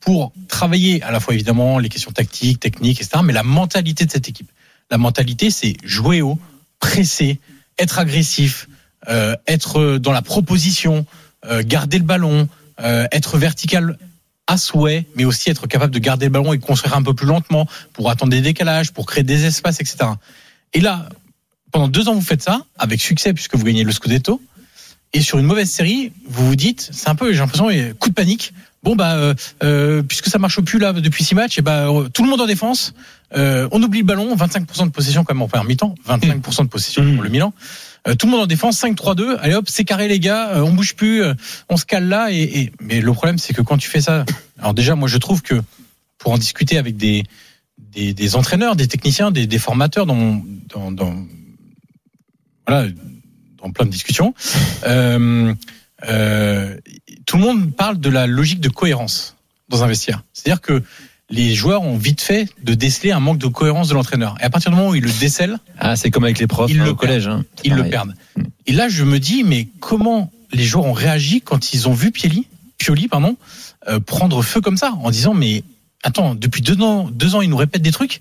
pour 0.00 0.32
travailler 0.48 1.02
à 1.02 1.12
la 1.12 1.20
fois 1.20 1.34
évidemment 1.34 1.78
les 1.78 1.88
questions 1.88 2.10
tactiques 2.10 2.58
techniques 2.58 3.00
etc 3.00 3.22
mais 3.24 3.32
la 3.32 3.44
mentalité 3.44 4.04
de 4.04 4.10
cette 4.10 4.28
équipe. 4.28 4.50
La 4.90 4.98
mentalité 4.98 5.50
c'est 5.50 5.76
jouer 5.84 6.22
haut 6.22 6.38
presser 6.80 7.38
être 7.78 7.98
agressif 7.98 8.68
euh, 9.08 9.36
être 9.46 9.98
dans 9.98 10.12
la 10.12 10.22
proposition 10.22 11.06
euh, 11.44 11.62
garder 11.64 11.98
le 11.98 12.04
ballon 12.04 12.48
euh, 12.80 13.06
être 13.12 13.36
vertical 13.36 13.98
à 14.46 14.56
souhait, 14.56 15.06
mais 15.16 15.24
aussi 15.24 15.50
être 15.50 15.66
capable 15.66 15.92
de 15.92 15.98
garder 15.98 16.26
le 16.26 16.32
ballon 16.32 16.52
et 16.52 16.58
construire 16.58 16.96
un 16.96 17.02
peu 17.02 17.14
plus 17.14 17.26
lentement 17.26 17.66
pour 17.92 18.10
attendre 18.10 18.30
des 18.30 18.40
décalages, 18.40 18.92
pour 18.92 19.06
créer 19.06 19.24
des 19.24 19.44
espaces, 19.44 19.80
etc. 19.80 20.10
Et 20.72 20.80
là, 20.80 21.08
pendant 21.72 21.88
deux 21.88 22.08
ans, 22.08 22.14
vous 22.14 22.20
faites 22.20 22.42
ça 22.42 22.64
avec 22.78 23.00
succès 23.00 23.32
puisque 23.32 23.56
vous 23.56 23.64
gagnez 23.64 23.82
le 23.84 23.92
Scudetto. 23.92 24.40
Et 25.14 25.20
sur 25.20 25.38
une 25.38 25.44
mauvaise 25.46 25.68
série, 25.70 26.12
vous 26.26 26.46
vous 26.46 26.56
dites, 26.56 26.88
c'est 26.92 27.08
un 27.08 27.14
peu, 27.14 27.32
j'ai 27.32 27.40
l'impression, 27.40 27.68
coup 27.98 28.08
de 28.08 28.14
panique. 28.14 28.54
Bon 28.82 28.96
bah, 28.96 29.14
euh, 29.14 29.34
euh, 29.62 30.02
puisque 30.02 30.26
ça 30.28 30.38
marche 30.38 30.60
plus 30.62 30.78
là 30.78 30.92
depuis 30.92 31.22
six 31.22 31.34
matchs, 31.34 31.58
et 31.58 31.62
bah 31.62 31.86
tout 32.12 32.24
le 32.24 32.30
monde 32.30 32.40
en 32.40 32.46
défense. 32.46 32.94
Euh, 33.36 33.68
on 33.72 33.82
oublie 33.82 34.00
le 34.00 34.04
ballon, 34.06 34.34
25% 34.34 34.86
de 34.86 34.90
possession 34.90 35.22
quand 35.22 35.34
même 35.34 35.42
en 35.42 35.48
première 35.48 35.64
mi-temps, 35.64 35.94
25% 36.08 36.64
de 36.64 36.68
possession 36.68 37.02
pour 37.14 37.22
le 37.22 37.28
Milan. 37.28 37.52
Euh, 38.08 38.14
tout 38.16 38.26
le 38.26 38.32
monde 38.32 38.40
en 38.40 38.46
défense, 38.46 38.82
5-3-2. 38.82 39.36
Allez 39.38 39.54
hop, 39.54 39.66
c'est 39.68 39.84
carré 39.84 40.08
les 40.08 40.18
gars, 40.18 40.48
euh, 40.56 40.60
on 40.62 40.72
bouge 40.72 40.94
plus, 40.96 41.22
euh, 41.22 41.34
on 41.68 41.76
se 41.76 41.84
cale 41.84 42.08
là. 42.08 42.32
Et, 42.32 42.42
et- 42.42 42.72
mais 42.80 43.00
le 43.00 43.12
problème, 43.12 43.38
c'est 43.38 43.52
que 43.54 43.62
quand 43.62 43.78
tu 43.78 43.88
fais 43.88 44.00
ça, 44.00 44.24
alors 44.58 44.74
déjà, 44.74 44.96
moi 44.96 45.08
je 45.08 45.18
trouve 45.18 45.42
que 45.42 45.60
pour 46.18 46.32
en 46.32 46.38
discuter 46.38 46.78
avec 46.78 46.96
des 46.96 47.22
des, 47.92 48.14
des 48.14 48.36
entraîneurs, 48.36 48.74
des 48.74 48.88
techniciens, 48.88 49.30
des, 49.30 49.46
des 49.46 49.58
formateurs 49.58 50.06
dans, 50.06 50.42
dans, 50.74 50.90
dans 50.90 51.14
voilà 52.72 52.90
dans 53.62 53.70
plein 53.70 53.84
de 53.84 53.90
discussions, 53.90 54.34
euh, 54.86 55.54
euh, 56.08 56.76
tout 57.26 57.36
le 57.36 57.42
monde 57.42 57.74
parle 57.74 58.00
de 58.00 58.10
la 58.10 58.26
logique 58.26 58.60
de 58.60 58.68
cohérence 58.68 59.36
dans 59.68 59.84
un 59.84 59.86
vestiaire. 59.86 60.22
C'est-à-dire 60.32 60.60
que 60.60 60.82
les 61.30 61.54
joueurs 61.54 61.82
ont 61.82 61.96
vite 61.96 62.20
fait 62.20 62.48
de 62.62 62.74
déceler 62.74 63.12
un 63.12 63.20
manque 63.20 63.38
de 63.38 63.46
cohérence 63.46 63.88
de 63.88 63.94
l'entraîneur. 63.94 64.36
Et 64.40 64.44
à 64.44 64.50
partir 64.50 64.70
du 64.70 64.76
moment 64.76 64.90
où 64.90 64.94
ils 64.94 65.04
le 65.04 65.12
décèlent, 65.20 65.58
Ah, 65.78 65.96
c'est 65.96 66.10
comme 66.10 66.24
avec 66.24 66.38
les 66.40 66.48
profs 66.48 66.70
Ils 66.70 66.80
hein, 66.80 66.84
le 66.84 66.90
au 66.90 66.94
collège. 66.96 67.28
Hein. 67.28 67.44
Ils 67.62 67.74
le 67.74 67.88
perdent. 67.88 68.14
Et 68.66 68.72
là, 68.72 68.88
je 68.88 69.04
me 69.04 69.18
dis, 69.18 69.44
mais 69.44 69.68
comment 69.80 70.30
les 70.52 70.64
joueurs 70.64 70.86
ont 70.86 70.92
réagi 70.92 71.40
quand 71.40 71.72
ils 71.72 71.88
ont 71.88 71.94
vu 71.94 72.10
Pioli, 72.10 72.48
Pioli 72.78 73.06
pardon, 73.06 73.36
euh, 73.88 74.00
prendre 74.00 74.42
feu 74.42 74.60
comme 74.60 74.76
ça, 74.76 74.92
en 75.02 75.10
disant, 75.10 75.34
mais 75.34 75.62
attends, 76.02 76.34
depuis 76.34 76.62
deux 76.62 76.80
ans, 76.82 77.08
deux 77.10 77.34
ans, 77.34 77.42
ils 77.42 77.48
nous 77.50 77.56
répètent 77.56 77.82
des 77.82 77.92
trucs, 77.92 78.20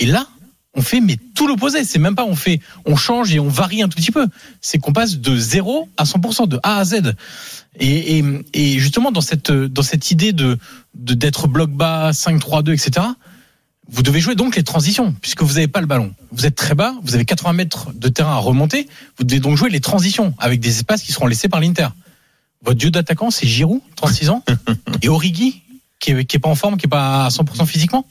et 0.00 0.06
là, 0.06 0.26
on 0.74 0.82
fait 0.82 1.00
mais 1.00 1.16
tout 1.34 1.46
l'opposé. 1.46 1.84
C'est 1.84 1.98
même 1.98 2.14
pas 2.14 2.24
on 2.24 2.36
fait, 2.36 2.60
on 2.84 2.96
change 2.96 3.34
et 3.34 3.40
on 3.40 3.48
varie 3.48 3.82
un 3.82 3.88
tout 3.88 3.96
petit 3.96 4.12
peu. 4.12 4.26
C'est 4.60 4.78
qu'on 4.78 4.92
passe 4.92 5.18
de 5.18 5.36
0 5.36 5.88
à 5.96 6.04
100%, 6.04 6.48
de 6.48 6.60
A 6.62 6.78
à 6.78 6.84
Z. 6.84 7.14
Et, 7.78 8.18
et, 8.18 8.24
et 8.52 8.78
justement 8.78 9.12
dans 9.12 9.20
cette 9.20 9.50
dans 9.50 9.82
cette 9.82 10.10
idée 10.10 10.32
de 10.32 10.58
d'être 10.94 11.48
bloc 11.48 11.70
bas, 11.70 12.10
5-3-2, 12.12 12.72
etc. 12.72 13.06
Vous 13.92 14.02
devez 14.02 14.20
jouer 14.20 14.36
donc 14.36 14.54
les 14.54 14.62
transitions, 14.62 15.12
puisque 15.20 15.42
vous 15.42 15.54
n'avez 15.54 15.66
pas 15.66 15.80
le 15.80 15.86
ballon. 15.86 16.14
Vous 16.30 16.46
êtes 16.46 16.54
très 16.54 16.76
bas, 16.76 16.94
vous 17.02 17.16
avez 17.16 17.24
80 17.24 17.52
mètres 17.54 17.92
de 17.92 18.08
terrain 18.08 18.34
à 18.34 18.38
remonter. 18.38 18.88
Vous 19.18 19.24
devez 19.24 19.40
donc 19.40 19.56
jouer 19.56 19.68
les 19.68 19.80
transitions 19.80 20.32
avec 20.38 20.60
des 20.60 20.78
espaces 20.78 21.02
qui 21.02 21.10
seront 21.12 21.26
laissés 21.26 21.48
par 21.48 21.60
l'Inter. 21.60 21.88
Votre 22.62 22.78
dieu 22.78 22.90
d'attaquant, 22.92 23.30
c'est 23.30 23.48
Giroud, 23.48 23.80
36 23.96 24.28
ans, 24.28 24.44
et 25.02 25.08
Origi, 25.08 25.62
qui 25.98 26.12
est, 26.12 26.24
qui 26.24 26.36
est 26.36 26.40
pas 26.40 26.48
en 26.48 26.54
forme, 26.54 26.76
qui 26.76 26.86
est 26.86 26.88
pas 26.90 27.26
à 27.26 27.28
100% 27.30 27.66
physiquement, 27.66 28.06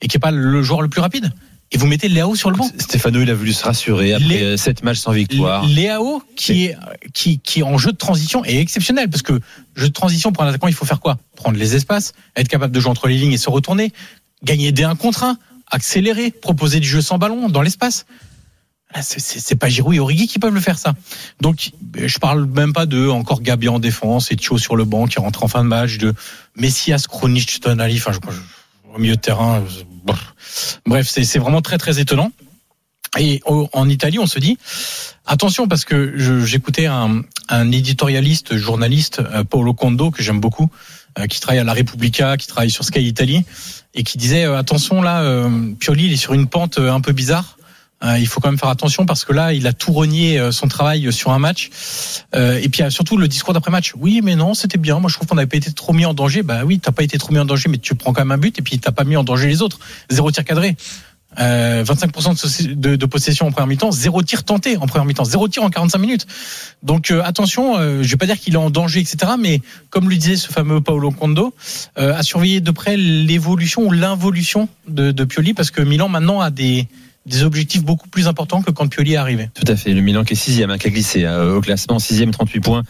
et 0.00 0.08
qui 0.08 0.16
est 0.16 0.20
pas 0.20 0.32
le 0.32 0.62
joueur 0.62 0.82
le 0.82 0.88
plus 0.88 1.00
rapide. 1.00 1.32
Et 1.72 1.78
vous 1.78 1.86
mettez 1.86 2.08
Léao 2.08 2.34
sur 2.34 2.50
le 2.50 2.56
banc. 2.56 2.68
Stéphano, 2.78 3.20
il 3.22 3.30
a 3.30 3.34
voulu 3.34 3.52
se 3.52 3.62
rassurer 3.64 4.12
après 4.12 4.42
euh, 4.42 4.56
sept 4.56 4.82
matchs 4.82 4.98
sans 4.98 5.12
victoire. 5.12 5.64
Léao, 5.66 6.20
qui 6.34 6.64
est, 6.64 6.76
qui, 7.14 7.38
qui 7.38 7.62
en 7.62 7.78
jeu 7.78 7.92
de 7.92 7.96
transition 7.96 8.44
est 8.44 8.56
exceptionnel 8.56 9.08
parce 9.08 9.22
que 9.22 9.38
jeu 9.76 9.88
de 9.88 9.92
transition 9.92 10.32
pour 10.32 10.42
un 10.42 10.48
attaquant, 10.48 10.66
il 10.66 10.74
faut 10.74 10.84
faire 10.84 10.98
quoi? 11.00 11.18
Prendre 11.36 11.58
les 11.58 11.76
espaces, 11.76 12.12
être 12.34 12.48
capable 12.48 12.74
de 12.74 12.80
jouer 12.80 12.90
entre 12.90 13.06
les 13.06 13.16
lignes 13.16 13.32
et 13.32 13.38
se 13.38 13.48
retourner, 13.50 13.92
gagner 14.42 14.72
des 14.72 14.82
1 14.82 14.96
contre 14.96 15.22
1, 15.22 15.38
accélérer, 15.70 16.32
proposer 16.32 16.80
du 16.80 16.88
jeu 16.88 17.00
sans 17.02 17.18
ballon 17.18 17.48
dans 17.48 17.62
l'espace. 17.62 18.04
C'est 19.00 19.54
pas 19.54 19.68
Giroud 19.68 19.94
et 19.94 20.00
Origi 20.00 20.26
qui 20.26 20.40
peuvent 20.40 20.52
le 20.52 20.60
faire 20.60 20.76
ça. 20.76 20.94
Donc 21.40 21.70
je 21.94 22.18
parle 22.18 22.46
même 22.46 22.72
pas 22.72 22.86
de 22.86 23.06
encore 23.06 23.40
Gabi 23.40 23.68
en 23.68 23.78
défense 23.78 24.32
et 24.32 24.36
Thio 24.36 24.58
sur 24.58 24.74
le 24.74 24.84
banc 24.84 25.06
qui 25.06 25.20
rentre 25.20 25.44
en 25.44 25.48
fin 25.48 25.62
de 25.62 25.68
match, 25.68 25.98
de 25.98 26.12
Messias, 26.56 27.04
Kronic, 27.08 27.60
Tonali, 27.60 27.98
enfin 27.98 28.10
je, 28.10 28.18
je- 28.32 28.40
au 28.92 28.98
milieu 28.98 29.14
de 29.14 29.20
terrain. 29.20 29.62
Bref. 30.04 31.08
C'est 31.08 31.38
vraiment 31.38 31.62
très 31.62 31.78
très 31.78 32.00
étonnant. 32.00 32.32
Et 33.18 33.40
en 33.44 33.88
Italie, 33.88 34.20
on 34.20 34.26
se 34.26 34.38
dit 34.38 34.56
attention 35.26 35.66
parce 35.66 35.84
que 35.84 36.14
j'écoutais 36.44 36.86
un, 36.86 37.22
un 37.48 37.72
éditorialiste, 37.72 38.56
journaliste, 38.56 39.18
euh, 39.18 39.42
Paolo 39.42 39.74
Condo 39.74 40.12
que 40.12 40.22
j'aime 40.22 40.38
beaucoup, 40.38 40.68
euh, 41.18 41.26
qui 41.26 41.40
travaille 41.40 41.58
à 41.58 41.64
la 41.64 41.74
Repubblica, 41.74 42.36
qui 42.36 42.46
travaille 42.46 42.70
sur 42.70 42.84
Sky 42.84 43.00
Italie, 43.00 43.44
et 43.94 44.04
qui 44.04 44.16
disait 44.16 44.44
euh, 44.44 44.56
attention 44.56 45.02
là, 45.02 45.48
Pioli 45.80 46.06
il 46.06 46.12
est 46.12 46.16
sur 46.16 46.34
une 46.34 46.46
pente 46.46 46.78
un 46.78 47.00
peu 47.00 47.12
bizarre. 47.12 47.56
Euh, 48.02 48.18
il 48.18 48.26
faut 48.26 48.40
quand 48.40 48.48
même 48.48 48.58
faire 48.58 48.68
attention 48.68 49.04
parce 49.06 49.24
que 49.24 49.32
là, 49.32 49.52
il 49.52 49.66
a 49.66 49.72
tout 49.72 49.92
renié 49.92 50.38
euh, 50.38 50.52
son 50.52 50.68
travail 50.68 51.12
sur 51.12 51.32
un 51.32 51.38
match. 51.38 51.70
Euh, 52.34 52.60
et 52.62 52.68
puis 52.68 52.82
euh, 52.82 52.90
surtout 52.90 53.16
le 53.16 53.28
discours 53.28 53.52
d'après 53.54 53.70
match. 53.70 53.92
Oui, 53.98 54.20
mais 54.22 54.36
non, 54.36 54.54
c'était 54.54 54.78
bien. 54.78 54.98
Moi, 54.98 55.10
je 55.10 55.16
trouve 55.16 55.28
qu'on 55.28 55.34
n'avait 55.34 55.46
pas 55.46 55.58
été 55.58 55.72
trop 55.72 55.92
mis 55.92 56.06
en 56.06 56.14
danger. 56.14 56.42
Bah 56.42 56.62
oui, 56.64 56.78
t'as 56.78 56.92
pas 56.92 57.02
été 57.02 57.18
trop 57.18 57.32
mis 57.32 57.38
en 57.38 57.44
danger, 57.44 57.68
mais 57.68 57.78
tu 57.78 57.94
prends 57.94 58.12
quand 58.12 58.22
même 58.22 58.32
un 58.32 58.38
but 58.38 58.58
et 58.58 58.62
puis 58.62 58.78
t'as 58.78 58.92
pas 58.92 59.04
mis 59.04 59.16
en 59.16 59.24
danger 59.24 59.48
les 59.48 59.62
autres. 59.62 59.78
Zéro 60.08 60.30
tir 60.30 60.44
cadré. 60.44 60.76
Euh, 61.38 61.84
25% 61.84 62.74
de, 62.74 63.06
possession 63.06 63.46
en 63.46 63.52
première 63.52 63.68
mi-temps, 63.68 63.92
zéro 63.92 64.20
tir 64.22 64.42
tenté 64.42 64.76
en 64.76 64.86
première 64.86 65.04
mi-temps, 65.04 65.24
zéro 65.24 65.46
tir 65.46 65.62
en 65.62 65.70
45 65.70 65.98
minutes. 65.98 66.26
Donc 66.82 67.10
euh, 67.10 67.22
attention, 67.24 67.76
euh, 67.78 68.02
je 68.02 68.10
vais 68.10 68.16
pas 68.16 68.26
dire 68.26 68.38
qu'il 68.38 68.54
est 68.54 68.58
en 68.58 68.70
danger, 68.70 69.00
etc. 69.00 69.32
Mais 69.38 69.62
comme 69.90 70.10
le 70.10 70.16
disait 70.16 70.36
ce 70.36 70.48
fameux 70.48 70.80
Paolo 70.80 71.12
Condo, 71.12 71.54
euh, 71.98 72.16
à 72.16 72.24
surveiller 72.24 72.60
de 72.60 72.70
près 72.72 72.96
l'évolution 72.96 73.82
ou 73.86 73.92
l'involution 73.92 74.68
de, 74.88 75.12
de 75.12 75.24
Pioli, 75.24 75.54
parce 75.54 75.70
que 75.70 75.82
Milan 75.82 76.08
maintenant 76.08 76.40
a 76.40 76.50
des 76.50 76.88
des 77.26 77.44
objectifs 77.44 77.84
beaucoup 77.84 78.08
plus 78.08 78.26
importants 78.28 78.62
que 78.62 78.70
quand 78.70 78.88
Pioli 78.88 79.12
est 79.12 79.16
arrivé. 79.16 79.50
Tout 79.54 79.70
à 79.70 79.76
fait. 79.76 79.92
Le 79.92 80.00
Milan 80.00 80.24
qui 80.24 80.32
est 80.32 80.36
sixième, 80.36 80.70
hein, 80.70 80.78
qui 80.78 80.86
a 80.86 80.90
glissé 80.90 81.24
euh, 81.24 81.56
au 81.56 81.60
classement, 81.60 81.98
sixième, 81.98 82.30
38 82.30 82.60
points, 82.60 82.82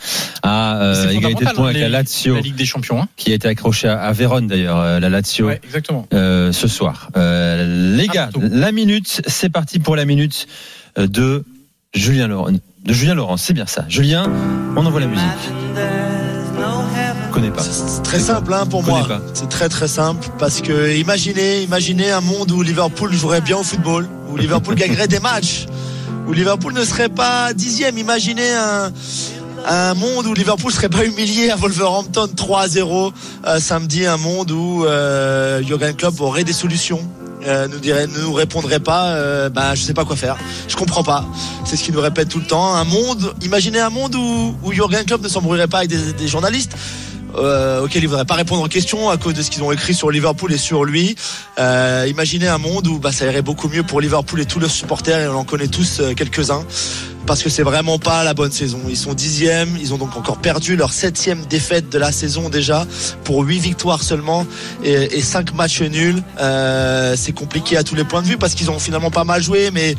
à 0.43 0.81
euh, 0.83 1.11
égalité 1.11 1.45
de 1.45 1.51
points 1.51 1.67
hein, 1.67 1.71
avec 1.71 1.81
la 1.83 1.89
les- 1.89 1.93
Lazio, 1.93 2.35
La 2.37 2.41
Ligue 2.41 2.55
des 2.55 2.65
Champions. 2.65 3.03
Hein. 3.03 3.09
qui 3.17 3.33
a 3.33 3.35
été 3.35 3.49
accrochée 3.49 3.89
à, 3.89 4.01
à 4.01 4.13
Vérone 4.13 4.47
d'ailleurs, 4.47 4.79
euh, 4.79 5.01
la 5.01 5.09
Lazio. 5.09 5.47
Ouais, 5.47 5.61
exactement. 5.65 6.07
euh, 6.15 6.53
ce 6.53 6.69
soir. 6.69 7.11
Euh, 7.17 7.97
les 7.97 8.09
Un 8.09 8.13
gars, 8.13 8.31
la 8.41 8.73
minute, 8.73 9.21
c'est 9.27 9.51
parti 9.51 9.79
pour 9.81 9.97
la 9.97 10.05
minute 10.05 10.47
de 10.97 11.45
Julien 11.93 12.29
Laurent. 12.29 12.51
De 12.53 12.93
Julien 12.95 13.15
Laurent, 13.15 13.37
c'est 13.37 13.53
bien 13.53 13.67
ça. 13.67 13.85
Julien, 13.89 14.25
on 14.77 14.87
envoie 14.87 15.01
la 15.01 15.07
musique. 15.07 16.20
Je 17.41 17.47
connais 17.47 17.57
pas. 17.57 17.63
C'est 17.63 18.03
très 18.03 18.21
simple 18.21 18.53
hein, 18.53 18.67
pour 18.67 18.83
moi. 18.83 19.07
C'est 19.35 19.49
très 19.49 19.69
très 19.69 19.89
simple 19.89 20.29
parce 20.39 20.61
que 20.61 20.95
imaginez, 20.97 21.63
imaginez 21.63 22.11
un 22.11 22.21
monde 22.21 22.51
où 22.51 22.63
Liverpool 22.63 23.13
jouerait 23.13 23.41
bien 23.41 23.57
au 23.57 23.63
football, 23.63 24.09
où 24.29 24.37
Liverpool 24.37 24.75
gagnerait 24.77 25.09
des 25.09 25.21
matchs, 25.21 25.67
où 26.27 26.33
Liverpool 26.33 26.75
ne 26.75 26.85
serait 26.85 27.09
pas 27.09 27.53
dixième. 27.55 27.99
Imaginez 27.99 28.53
un 28.53 28.93
un 29.67 29.93
monde 29.93 30.27
où 30.27 30.33
Liverpool 30.33 30.73
serait 30.73 30.89
pas 30.89 31.05
humilié 31.05 31.51
à 31.51 31.57
Wolverhampton 31.57 32.31
3-0 32.35 33.13
euh, 33.47 33.61
samedi, 33.61 34.07
un 34.07 34.17
monde 34.17 34.51
où 34.51 34.87
euh, 34.87 35.63
Jurgen 35.63 35.95
Klopp 35.95 36.19
aurait 36.21 36.45
des 36.45 36.55
solutions. 36.55 37.07
Euh, 37.47 37.69
nous 37.69 37.79
dirait, 37.79 38.07
ne 38.07 38.21
nous 38.21 38.33
répondrait 38.35 38.81
pas, 38.81 39.13
euh, 39.13 39.49
bah 39.49 39.75
je 39.75 39.83
sais 39.83 39.95
pas 39.95 40.05
quoi 40.05 40.15
faire, 40.15 40.37
je 40.69 40.77
comprends 40.77 41.03
pas. 41.03 41.25
C'est 41.65 41.77
ce 41.77 41.85
qu'il 41.85 41.95
nous 41.95 42.01
répète 42.01 42.29
tout 42.29 42.39
le 42.39 42.45
temps. 42.45 42.75
Un 42.75 42.85
monde, 42.85 43.35
imaginez 43.43 43.81
un 43.81 43.89
monde 43.89 44.15
où, 44.15 44.55
où 44.63 44.73
Jurgen 44.73 45.05
Klopp 45.07 45.23
ne 45.23 45.29
s'embrouillerait 45.29 45.69
pas 45.69 45.79
avec 45.79 45.91
des, 45.91 46.13
des 46.13 46.29
journalistes, 46.29 46.77
euh, 47.37 47.83
auquel 47.83 48.03
il 48.03 48.07
voudrait 48.09 48.25
pas 48.25 48.35
répondre 48.35 48.63
aux 48.63 48.69
questions 48.69 49.11
à 49.11 49.17
cause 49.17 49.35
de 49.35 49.43
ce 49.43 49.51
qu'ils 49.51 49.63
ont 49.63 49.73
écrit 49.73 49.95
sur 49.95 50.11
Liverpool 50.11 50.53
et 50.53 50.59
sur 50.59 50.85
lui. 50.85 51.15
Euh, 51.59 52.07
imaginez 52.09 52.49
un 52.49 52.59
monde 52.59 52.87
où 52.87 52.99
bah, 52.99 53.13
ça 53.13 53.27
irait 53.27 53.43
beaucoup 53.43 53.69
mieux 53.69 53.83
pour 53.83 54.01
Liverpool 54.01 54.41
et 54.41 54.47
tous 54.47 54.61
leurs 54.61 54.71
supporters, 54.71 55.21
et 55.21 55.29
on 55.29 55.37
en 55.37 55.45
connaît 55.45 55.69
tous 55.69 56.01
euh, 56.01 56.15
quelques-uns, 56.15 56.65
parce 57.27 57.43
que 57.43 57.51
c'est 57.51 57.63
vraiment 57.63 57.99
pas 57.99 58.25
la 58.25 58.35
bonne 58.35 58.51
saison. 58.53 58.81
Ils 58.89 58.97
sont 58.97 59.15
dixièmes, 59.15 59.77
ils 59.81 59.95
ont 59.95 59.99
donc 59.99 60.17
encore 60.17 60.39
perdu 60.39 60.77
leur 60.77 60.93
septième 60.93 61.45
défaite 61.47 61.89
de 61.89 61.99
la 61.99 62.13
saison 62.13 62.49
déjà, 62.49 62.87
pour 63.25 63.43
huit 63.45 63.59
victoires 63.61 64.03
seulement 64.03 64.47
et, 64.85 65.19
et 65.19 65.21
cinq 65.23 65.55
matchs 65.55 65.83
nuls. 65.83 66.23
Euh, 66.41 67.15
c'est 67.17 67.33
compliqué 67.33 67.77
à 67.77 67.85
tous 67.85 67.95
les 67.95 68.05
points 68.05 68.23
de 68.23 68.27
vue 68.27 68.37
parce 68.39 68.55
qu'ils 68.55 68.71
ont 68.71 68.79
finalement 68.79 69.11
pas 69.11 69.25
mal 69.25 69.43
joué, 69.43 69.71
mais 69.73 69.95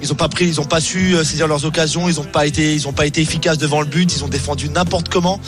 ils 0.00 0.12
ont 0.12 0.16
pas 0.16 0.28
pris, 0.28 0.46
ils 0.46 0.60
ont 0.60 0.64
pas 0.64 0.80
su 0.80 1.14
euh, 1.16 1.24
saisir 1.24 1.48
leurs 1.48 1.64
occasions, 1.64 2.08
ils 2.08 2.20
ont 2.20 2.24
pas 2.24 2.46
été, 2.46 2.72
ils 2.74 2.86
ont 2.86 2.92
pas 2.92 3.06
été 3.06 3.20
efficaces 3.20 3.58
devant 3.58 3.80
le 3.80 3.86
but, 3.86 4.14
ils 4.14 4.22
ont 4.22 4.28
défendu 4.28 4.68
n'importe 4.68 5.08
comment. 5.08 5.40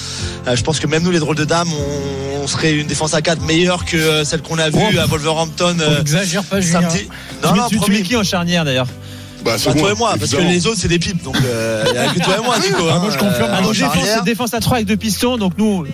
Euh, 0.49 0.57
je 0.57 0.63
pense 0.65 0.81
que 0.81 0.89
même 0.89 1.05
nous, 1.05 1.13
les 1.13 1.21
drôles 1.21 1.37
de 1.37 1.45
dames, 1.45 1.69
on, 1.73 2.43
on 2.43 2.47
serait 2.49 2.73
une 2.75 2.89
défense 2.89 3.15
à 3.15 3.23
4 3.23 3.43
meilleure 3.43 3.85
que 3.85 4.25
celle 4.25 4.43
qu'on 4.43 4.59
a 4.59 4.69
vue 4.71 4.79
Oh. 4.81 4.99
à 4.99 5.07
Wolverhampton 5.07 5.77
On 5.79 5.81
euh, 5.81 6.01
exagère 6.01 6.43
pas, 6.43 6.61
Julien. 6.61 6.81
samedi. 6.89 7.09
Non, 7.45 7.55
non, 7.55 7.63
tu- 7.69 7.75
tu 7.75 7.81
promis. 7.81 7.99
mets 7.99 8.03
qui 8.03 8.17
en 8.17 8.25
charnière 8.25 8.65
d'ailleurs? 8.65 8.89
Bah, 9.45 9.53
c'est 9.57 9.73
Bah, 9.73 9.81
toi 9.81 9.93
et 9.93 9.95
moi, 9.95 10.15
parce 10.19 10.31
que 10.33 10.41
les 10.43 10.67
autres 10.67 10.79
c'est 10.79 10.89
des 10.89 10.99
pipes, 10.99 11.23
donc 11.23 11.37
euh, 11.45 11.85
il 11.89 11.95
y 11.95 11.99
a 11.99 12.07
que 12.13 12.21
toi 12.21 12.35
et 12.39 12.45
moi, 12.45 12.59
Nico. 12.59 12.77
Ah, 12.91 12.95
hein. 12.95 12.99
moi, 13.01 13.11
je 13.11 13.19
confirme. 13.19 13.51
Euh, 13.51 13.55
Ah, 13.55 13.61
défense, 13.61 13.77
charnière. 13.77 14.23
défense 14.25 14.55
à 14.55 14.61
3 14.61 14.77
avec 14.79 14.87
deux 14.89 14.97
pistons. 14.97 15.37
Donc 15.39 15.53
nous, 15.57 15.87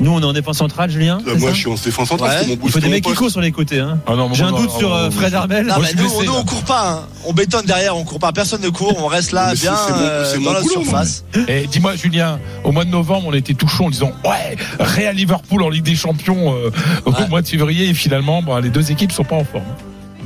nous 0.00 0.10
on 0.12 0.20
est 0.20 0.24
en 0.24 0.32
défense 0.32 0.58
centrale, 0.58 0.90
Julien. 0.90 1.18
Euh, 1.26 1.32
c'est 1.34 1.38
moi, 1.40 1.50
je 1.52 1.56
suis 1.58 1.68
en 1.68 1.74
défense 1.74 2.08
centrale. 2.08 2.30
Ouais. 2.30 2.36
c'est 2.40 2.46
mon 2.56 2.66
Il 2.66 2.70
faut 2.72 2.80
des 2.80 2.88
mecs 2.88 3.04
qui 3.04 3.12
courent 3.14 3.30
sur 3.30 3.40
les 3.40 3.52
côtés. 3.52 3.80
Hein. 3.80 3.98
Ah 4.06 4.12
J'ai 4.32 4.44
un 4.44 4.52
doute 4.52 4.70
sur 4.70 5.12
Fred 5.12 5.34
Armel. 5.34 5.72
Nous, 5.96 6.28
on 6.30 6.44
court 6.44 6.62
pas, 6.64 6.90
hein. 6.90 7.00
on 7.26 7.32
bétonne 7.32 7.66
derrière, 7.66 7.96
on 7.96 8.04
court 8.04 8.18
pas, 8.18 8.32
personne 8.32 8.60
ne 8.62 8.68
court, 8.68 8.96
on 9.02 9.06
reste 9.06 9.32
là 9.32 9.50
c'est- 9.54 9.62
bien 9.62 9.74
c'est 9.76 10.34
c'est 10.34 10.42
dans 10.42 10.52
la 10.52 10.62
surface. 10.62 11.24
Et 11.48 11.66
dis-moi, 11.66 11.96
Julien, 11.96 12.38
au 12.64 12.72
mois 12.72 12.84
de 12.84 12.90
novembre, 12.90 13.26
on 13.28 13.32
était 13.34 13.54
tout 13.54 13.68
chaud 13.68 13.84
en 13.84 13.90
disant 13.90 14.12
Ouais, 14.24 14.56
Real 14.78 15.14
Liverpool 15.16 15.62
en 15.62 15.68
Ligue 15.68 15.84
des 15.84 15.94
Champions 15.96 16.54
au 17.04 17.28
mois 17.28 17.42
de 17.42 17.48
février. 17.48 17.88
Et 17.88 17.94
finalement, 17.94 18.42
bah, 18.42 18.60
les 18.60 18.70
deux 18.70 18.90
équipes 18.90 19.12
sont 19.12 19.24
pas 19.24 19.36
en 19.36 19.44
forme. 19.44 19.64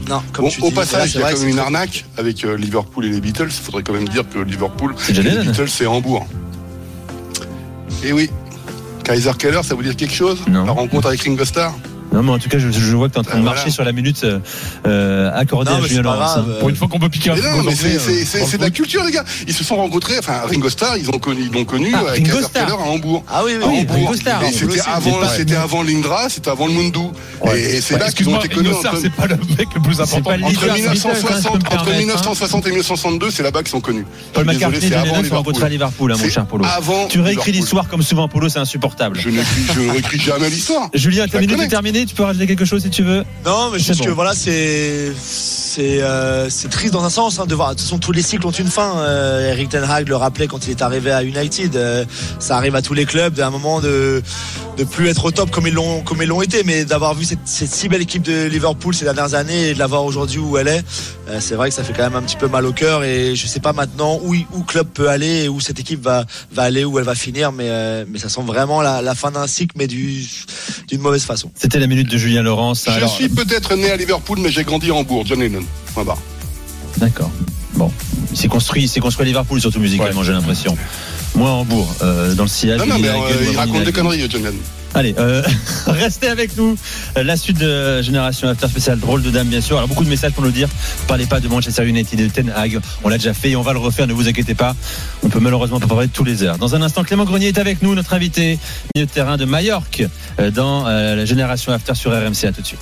Non, 0.09 0.23
comme 0.33 0.45
Bon, 0.45 0.51
tu 0.51 0.61
au 0.63 0.69
dis, 0.69 0.75
passage, 0.75 1.09
il 1.09 1.13
c'est 1.13 1.19
y 1.19 1.23
a 1.23 1.33
quand 1.33 1.39
même 1.41 1.49
une 1.49 1.59
arnaque 1.59 2.05
avec 2.17 2.45
euh, 2.45 2.57
Liverpool 2.57 3.07
et 3.07 3.09
les 3.09 3.21
Beatles. 3.21 3.49
Il 3.49 3.51
faudrait 3.51 3.83
quand 3.83 3.93
même 3.95 4.09
dire 4.09 4.25
que 4.29 4.39
Liverpool 4.39 4.95
C'est 4.99 5.17
et 5.17 5.23
les. 5.23 5.39
Beatles, 5.39 5.69
c'est 5.69 5.87
Hambourg. 5.87 6.27
Et 8.05 8.13
oui. 8.13 8.31
Kaiser 9.05 9.33
Keller, 9.39 9.61
ça 9.63 9.75
vous 9.75 9.83
dire 9.83 9.97
quelque 9.97 10.15
chose? 10.15 10.39
Non. 10.49 10.65
La 10.65 10.73
rencontre 10.73 11.09
avec 11.09 11.23
Ringo 11.23 11.45
Starr? 11.45 11.73
Non, 12.17 12.23
mais 12.23 12.33
en 12.33 12.39
tout 12.39 12.49
cas, 12.49 12.59
je, 12.59 12.71
je 12.71 12.97
vois 12.97 13.09
que 13.09 13.13
tu 13.15 13.19
es 13.19 13.21
en 13.21 13.25
train 13.25 13.37
de 13.39 13.43
Ah, 13.43 13.45
marcher 13.45 13.61
voilà. 13.63 13.73
sur 13.75 13.85
la 13.85 13.93
minute 13.93 14.25
euh, 14.25 14.39
euh, 14.87 15.31
accordée 15.35 15.71
Non, 15.71 15.83
à 15.83 15.87
Julien 15.87 16.03
Laurence. 16.03 16.19
grave. 16.33 16.45
hein. 16.49 16.53
euh, 16.53 16.61
Pour 16.61 16.69
une 16.71 16.77
fois 16.77 16.89
qu'on 16.89 16.99
peut 16.99 17.09
piquer 17.09 17.31
un 17.31 17.35
peu 17.35 17.43
non, 17.43 17.49
aux 17.49 17.63
mais 17.63 17.73
Anglais, 17.73 17.99
c'est- 17.99 18.39
euh, 18.39 18.45
c'est 18.47 18.57
de 18.59 18.63
la 18.63 18.71
culture, 18.71 19.05
les 19.05 19.13
gars. 19.13 19.25
Ils 19.47 19.53
se 19.55 19.65
sont 19.65 19.77
rencontrés, 19.77 20.15
enfin, 20.19 20.41
Ringo 20.51 20.69
Starr, 20.71 20.97
ils 20.97 21.09
ont 21.11 21.19
connu, 21.19 21.43
ils 21.43 21.53
l'ont 21.53 21.65
connu 21.65 21.93
Ah, 21.95 22.05
avec 22.11 22.27
Ringo 22.27 22.43
Starr. 22.43 22.73
À 22.81 22.89
Hambourg. 22.89 23.25
Ah 23.29 23.43
oui, 23.45 23.53
oui, 23.59 23.65
Hambourg. 23.65 23.97
Ringo 23.97 24.15
Starr, 24.17 24.43
c'était 24.53 24.81
avant, 24.87 25.29
c'était 25.37 25.55
l'Indra, 25.93 26.29
c'était 26.29 26.51
avant 26.51 26.67
le 26.67 26.73
Mundu. 26.73 26.99
Ouais. 27.43 27.61
Et 27.61 27.81
c'est 27.81 27.95
Ouais, 27.95 28.01
là 28.01 28.11
qu'ils 28.11 28.29
ont 28.29 28.37
Excuse-moi, 28.37 28.39
été 28.45 28.49
connus. 28.55 28.69
Ringo 28.69 28.79
Starr, 28.81 28.93
entre- 28.95 29.03
c'est 29.03 29.11
pas 29.13 29.27
le 29.27 29.37
mec 29.37 29.69
le 29.75 29.81
plus 29.83 29.95
C'est 29.95 30.01
important. 30.03 30.31
Entre 30.31 30.49
leader, 30.51 30.75
c'est 30.77 30.83
1960, 30.83 31.59
Beatles, 31.59 31.67
hein, 31.75 31.79
entre 31.81 31.97
1960 31.97 32.67
et 32.67 32.71
1962, 32.71 33.31
c'est 33.31 33.43
là-bas 33.43 33.61
qu'ils 33.61 33.71
sont 33.71 33.81
connus. 33.81 34.07
Paul 34.33 34.45
McCartney 34.47 34.79
et 34.79 34.81
c'est 34.81 34.89
John 34.89 34.99
avant 34.99 35.05
Lennon 35.05 35.15
sont 35.17 35.23
Liverpool. 35.23 35.37
rencontrés 35.39 35.65
à 35.67 35.69
Liverpool, 35.69 36.13
hein, 36.13 36.17
mon 36.23 36.29
cher 36.31 36.47
Polo. 36.47 36.65
Tu 37.09 37.21
réécris 37.21 37.53
l'histoire 37.53 37.89
comme 37.89 38.03
souvent, 38.03 38.29
Polo, 38.29 38.49
c'est 38.49 38.59
insupportable. 38.59 39.19
Je 39.21 39.29
ne 39.31 39.91
réécris 39.91 40.19
jamais 40.19 40.49
l'histoire. 40.51 40.89
Julien, 40.95 41.27
ta 41.27 41.39
la 41.41 41.47
minute 41.47 41.61
est 41.61 41.69
terminée. 41.69 42.06
Tu 42.07 42.15
peux 42.15 42.23
rajouter 42.23 42.47
quelque 42.47 42.65
chose 42.65 42.83
si 42.83 42.91
tu 42.91 43.03
veux. 43.03 43.25
Non, 43.45 43.71
mais 43.71 43.79
bon. 43.79 44.05
que 44.05 44.11
voilà, 44.11 44.35
c'est 44.35 45.13
c'est 45.19 46.03
euh, 46.03 46.49
c'est 46.49 46.69
triste 46.69 46.95
dans 46.95 47.05
un 47.05 47.11
sens 47.11 47.39
hein, 47.39 47.47
de 47.47 47.55
voir. 47.55 47.71
De 47.71 47.75
toute 47.75 47.83
façon, 47.83 47.99
tous 47.99 48.13
les 48.13 48.23
cycles 48.23 48.47
ont 48.47 48.51
une 48.51 48.69
fin. 48.69 48.99
Euh, 48.99 49.51
Eric 49.51 49.71
Ten 49.71 49.85
Hag 49.85 50.09
le 50.09 50.17
rappelait 50.17 50.47
quand 50.47 50.67
il 50.67 50.71
est 50.71 50.83
arrivé 50.83 51.11
à 51.11 51.23
United. 51.23 51.77
Euh, 51.77 52.05
ça 52.39 52.57
arrive 52.57 52.75
à 52.75 52.83
tous 52.83 52.95
les 52.95 53.05
clubs 53.05 53.35
d'un 53.35 53.51
moment 53.51 53.81
de 53.81 54.23
de 54.77 54.85
plus 54.85 55.09
être 55.09 55.25
au 55.25 55.31
top 55.31 55.51
comme 55.51 55.67
ils 55.67 55.73
l'ont 55.73 56.03
comme 56.03 56.23
ils 56.23 56.29
l'ont 56.29 56.43
été, 56.43 56.63
mais 56.65 56.85
d'avoir 56.85 57.15
vu 57.15 57.25
cette, 57.25 57.39
cette 57.45 57.71
si 57.71 57.89
belle 57.89 58.03
équipe 58.03 58.23
de 58.23 58.47
Liverpool 58.47 58.95
ces 58.95 59.05
dernières 59.05 59.35
années 59.35 59.71
et 59.71 59.75
de 59.75 59.79
la 59.79 59.87
voir 59.87 60.05
aujourd'hui 60.05 60.39
où 60.39 60.59
elle 60.59 60.69
est, 60.69 60.85
euh, 61.29 61.39
c'est 61.41 61.55
vrai 61.55 61.71
que 61.71 61.75
ça 61.75 61.83
fait 61.83 61.93
quand 61.93 62.03
même 62.03 62.17
un 62.17 62.23
petit 62.23 62.37
peu 62.37 62.49
mal 62.49 62.67
au 62.67 62.73
cœur. 62.73 63.03
Et 63.03 63.35
je 63.35 63.47
sais 63.47 63.61
pas 63.61 63.73
maintenant 63.73 64.21
où 64.23 64.35
où 64.35 64.63
club 64.63 64.89
peut 64.89 65.09
aller 65.09 65.45
et 65.45 65.49
où 65.49 65.61
cette 65.61 65.81
équipe 65.81 66.03
va 66.03 66.25
va 66.53 66.63
aller 66.63 66.85
où 66.85 66.99
elle 66.99 67.05
va 67.05 67.15
finir, 67.15 67.53
mais 67.53 67.69
euh, 67.69 68.05
mais 68.09 68.19
ça 68.19 68.29
sent 68.29 68.43
vraiment 68.43 68.83
la, 68.83 69.03
la 69.03 69.15
fin 69.15 69.31
d'un 69.31 69.47
cycle, 69.47 69.77
mais 69.79 69.87
du 69.87 70.27
d'une 70.89 71.01
mauvaise 71.01 71.25
façon. 71.25 71.51
C'était 71.55 71.79
la 71.87 71.95
minute 71.95 72.11
de 72.11 72.19
Julien 72.19 72.43
Laurence. 72.43 72.85
Je 72.87 72.91
Alors, 72.91 73.15
suis 73.15 73.29
peut-être 73.29 73.77
né 73.77 73.91
à 73.91 73.97
Liverpool, 73.97 74.39
mais 74.41 74.51
j'ai 74.51 74.65
grandi 74.65 74.91
à 74.91 74.95
Hambourg. 74.95 75.25
John 75.25 75.39
Lennon. 75.39 75.63
D'accord. 76.97 77.31
Bon, 77.75 77.93
il 78.33 78.37
s'est 78.37 78.49
construit, 78.49 78.83
il 78.83 78.89
s'est 78.89 78.99
construit 78.99 79.23
à 79.25 79.27
Liverpool 79.27 79.61
surtout 79.61 79.79
musicalement, 79.79 80.25
j'ai 80.25 80.33
l'impression. 80.33 80.77
Moi, 81.37 81.49
Hambourg, 81.49 81.95
euh, 82.03 82.35
dans 82.35 82.43
le 82.43 82.49
sillage. 82.49 82.81
Non, 82.81 82.87
non, 82.87 82.99
mais 82.99 83.09
euh, 83.09 83.51
il 83.51 83.57
raconte 83.57 83.85
des 83.85 83.93
conneries, 83.93 84.27
John 84.29 84.43
Lennon. 84.43 84.59
Allez, 84.97 85.15
euh, 85.19 85.43
restez 85.87 86.27
avec 86.27 86.57
nous. 86.57 86.75
La 87.17 87.37
suite 87.37 87.59
de 87.59 88.01
Génération 88.01 88.49
After 88.49 88.67
spécial 88.67 88.99
drôle 88.99 89.23
de 89.23 89.29
dame, 89.29 89.47
bien 89.47 89.61
sûr. 89.61 89.77
Alors 89.77 89.89
beaucoup 89.89 90.05
de 90.05 90.09
messages 90.09 90.33
pour 90.33 90.43
nous 90.43 90.51
dire. 90.51 90.71
Parlez 91.07 91.27
pas 91.27 91.39
de 91.39 91.49
Manchester 91.49 91.87
United 91.87 92.19
et 92.19 92.25
de 92.25 92.33
Ten 92.33 92.51
Hag. 92.57 92.81
On 93.05 93.11
l'a 93.11 93.19
déjà 93.19 93.35
fait 93.35 93.51
et 93.51 93.57
on 93.57 93.63
va 93.63 93.75
le 93.75 93.79
refaire. 93.79 94.07
Ne 94.07 94.15
vous 94.15 94.27
inquiétez 94.27 94.55
pas. 94.55 94.75
On 95.23 95.29
peut 95.29 95.39
malheureusement 95.39 95.81
pas 95.81 95.87
parler 95.87 96.09
tous 96.09 96.25
les 96.25 96.43
heures. 96.43 96.57
Dans 96.57 96.75
un 96.75 96.81
instant, 96.81 97.05
Clément 97.05 97.27
Grenier 97.27 97.49
est 97.49 97.59
avec 97.59 97.83
nous, 97.83 97.95
notre 97.95 98.15
invité, 98.15 98.59
milieu 98.95 99.05
de 99.05 99.11
terrain 99.11 99.37
de 99.37 99.45
Majorque, 99.45 100.03
euh, 100.41 100.51
dans 100.51 100.87
euh, 100.87 101.15
la 101.15 101.25
Génération 101.27 101.73
After 101.73 101.95
sur 101.95 102.13
RMC. 102.13 102.47
À 102.47 102.53
tout 102.53 102.63
de 102.63 102.67
suite. 102.67 102.81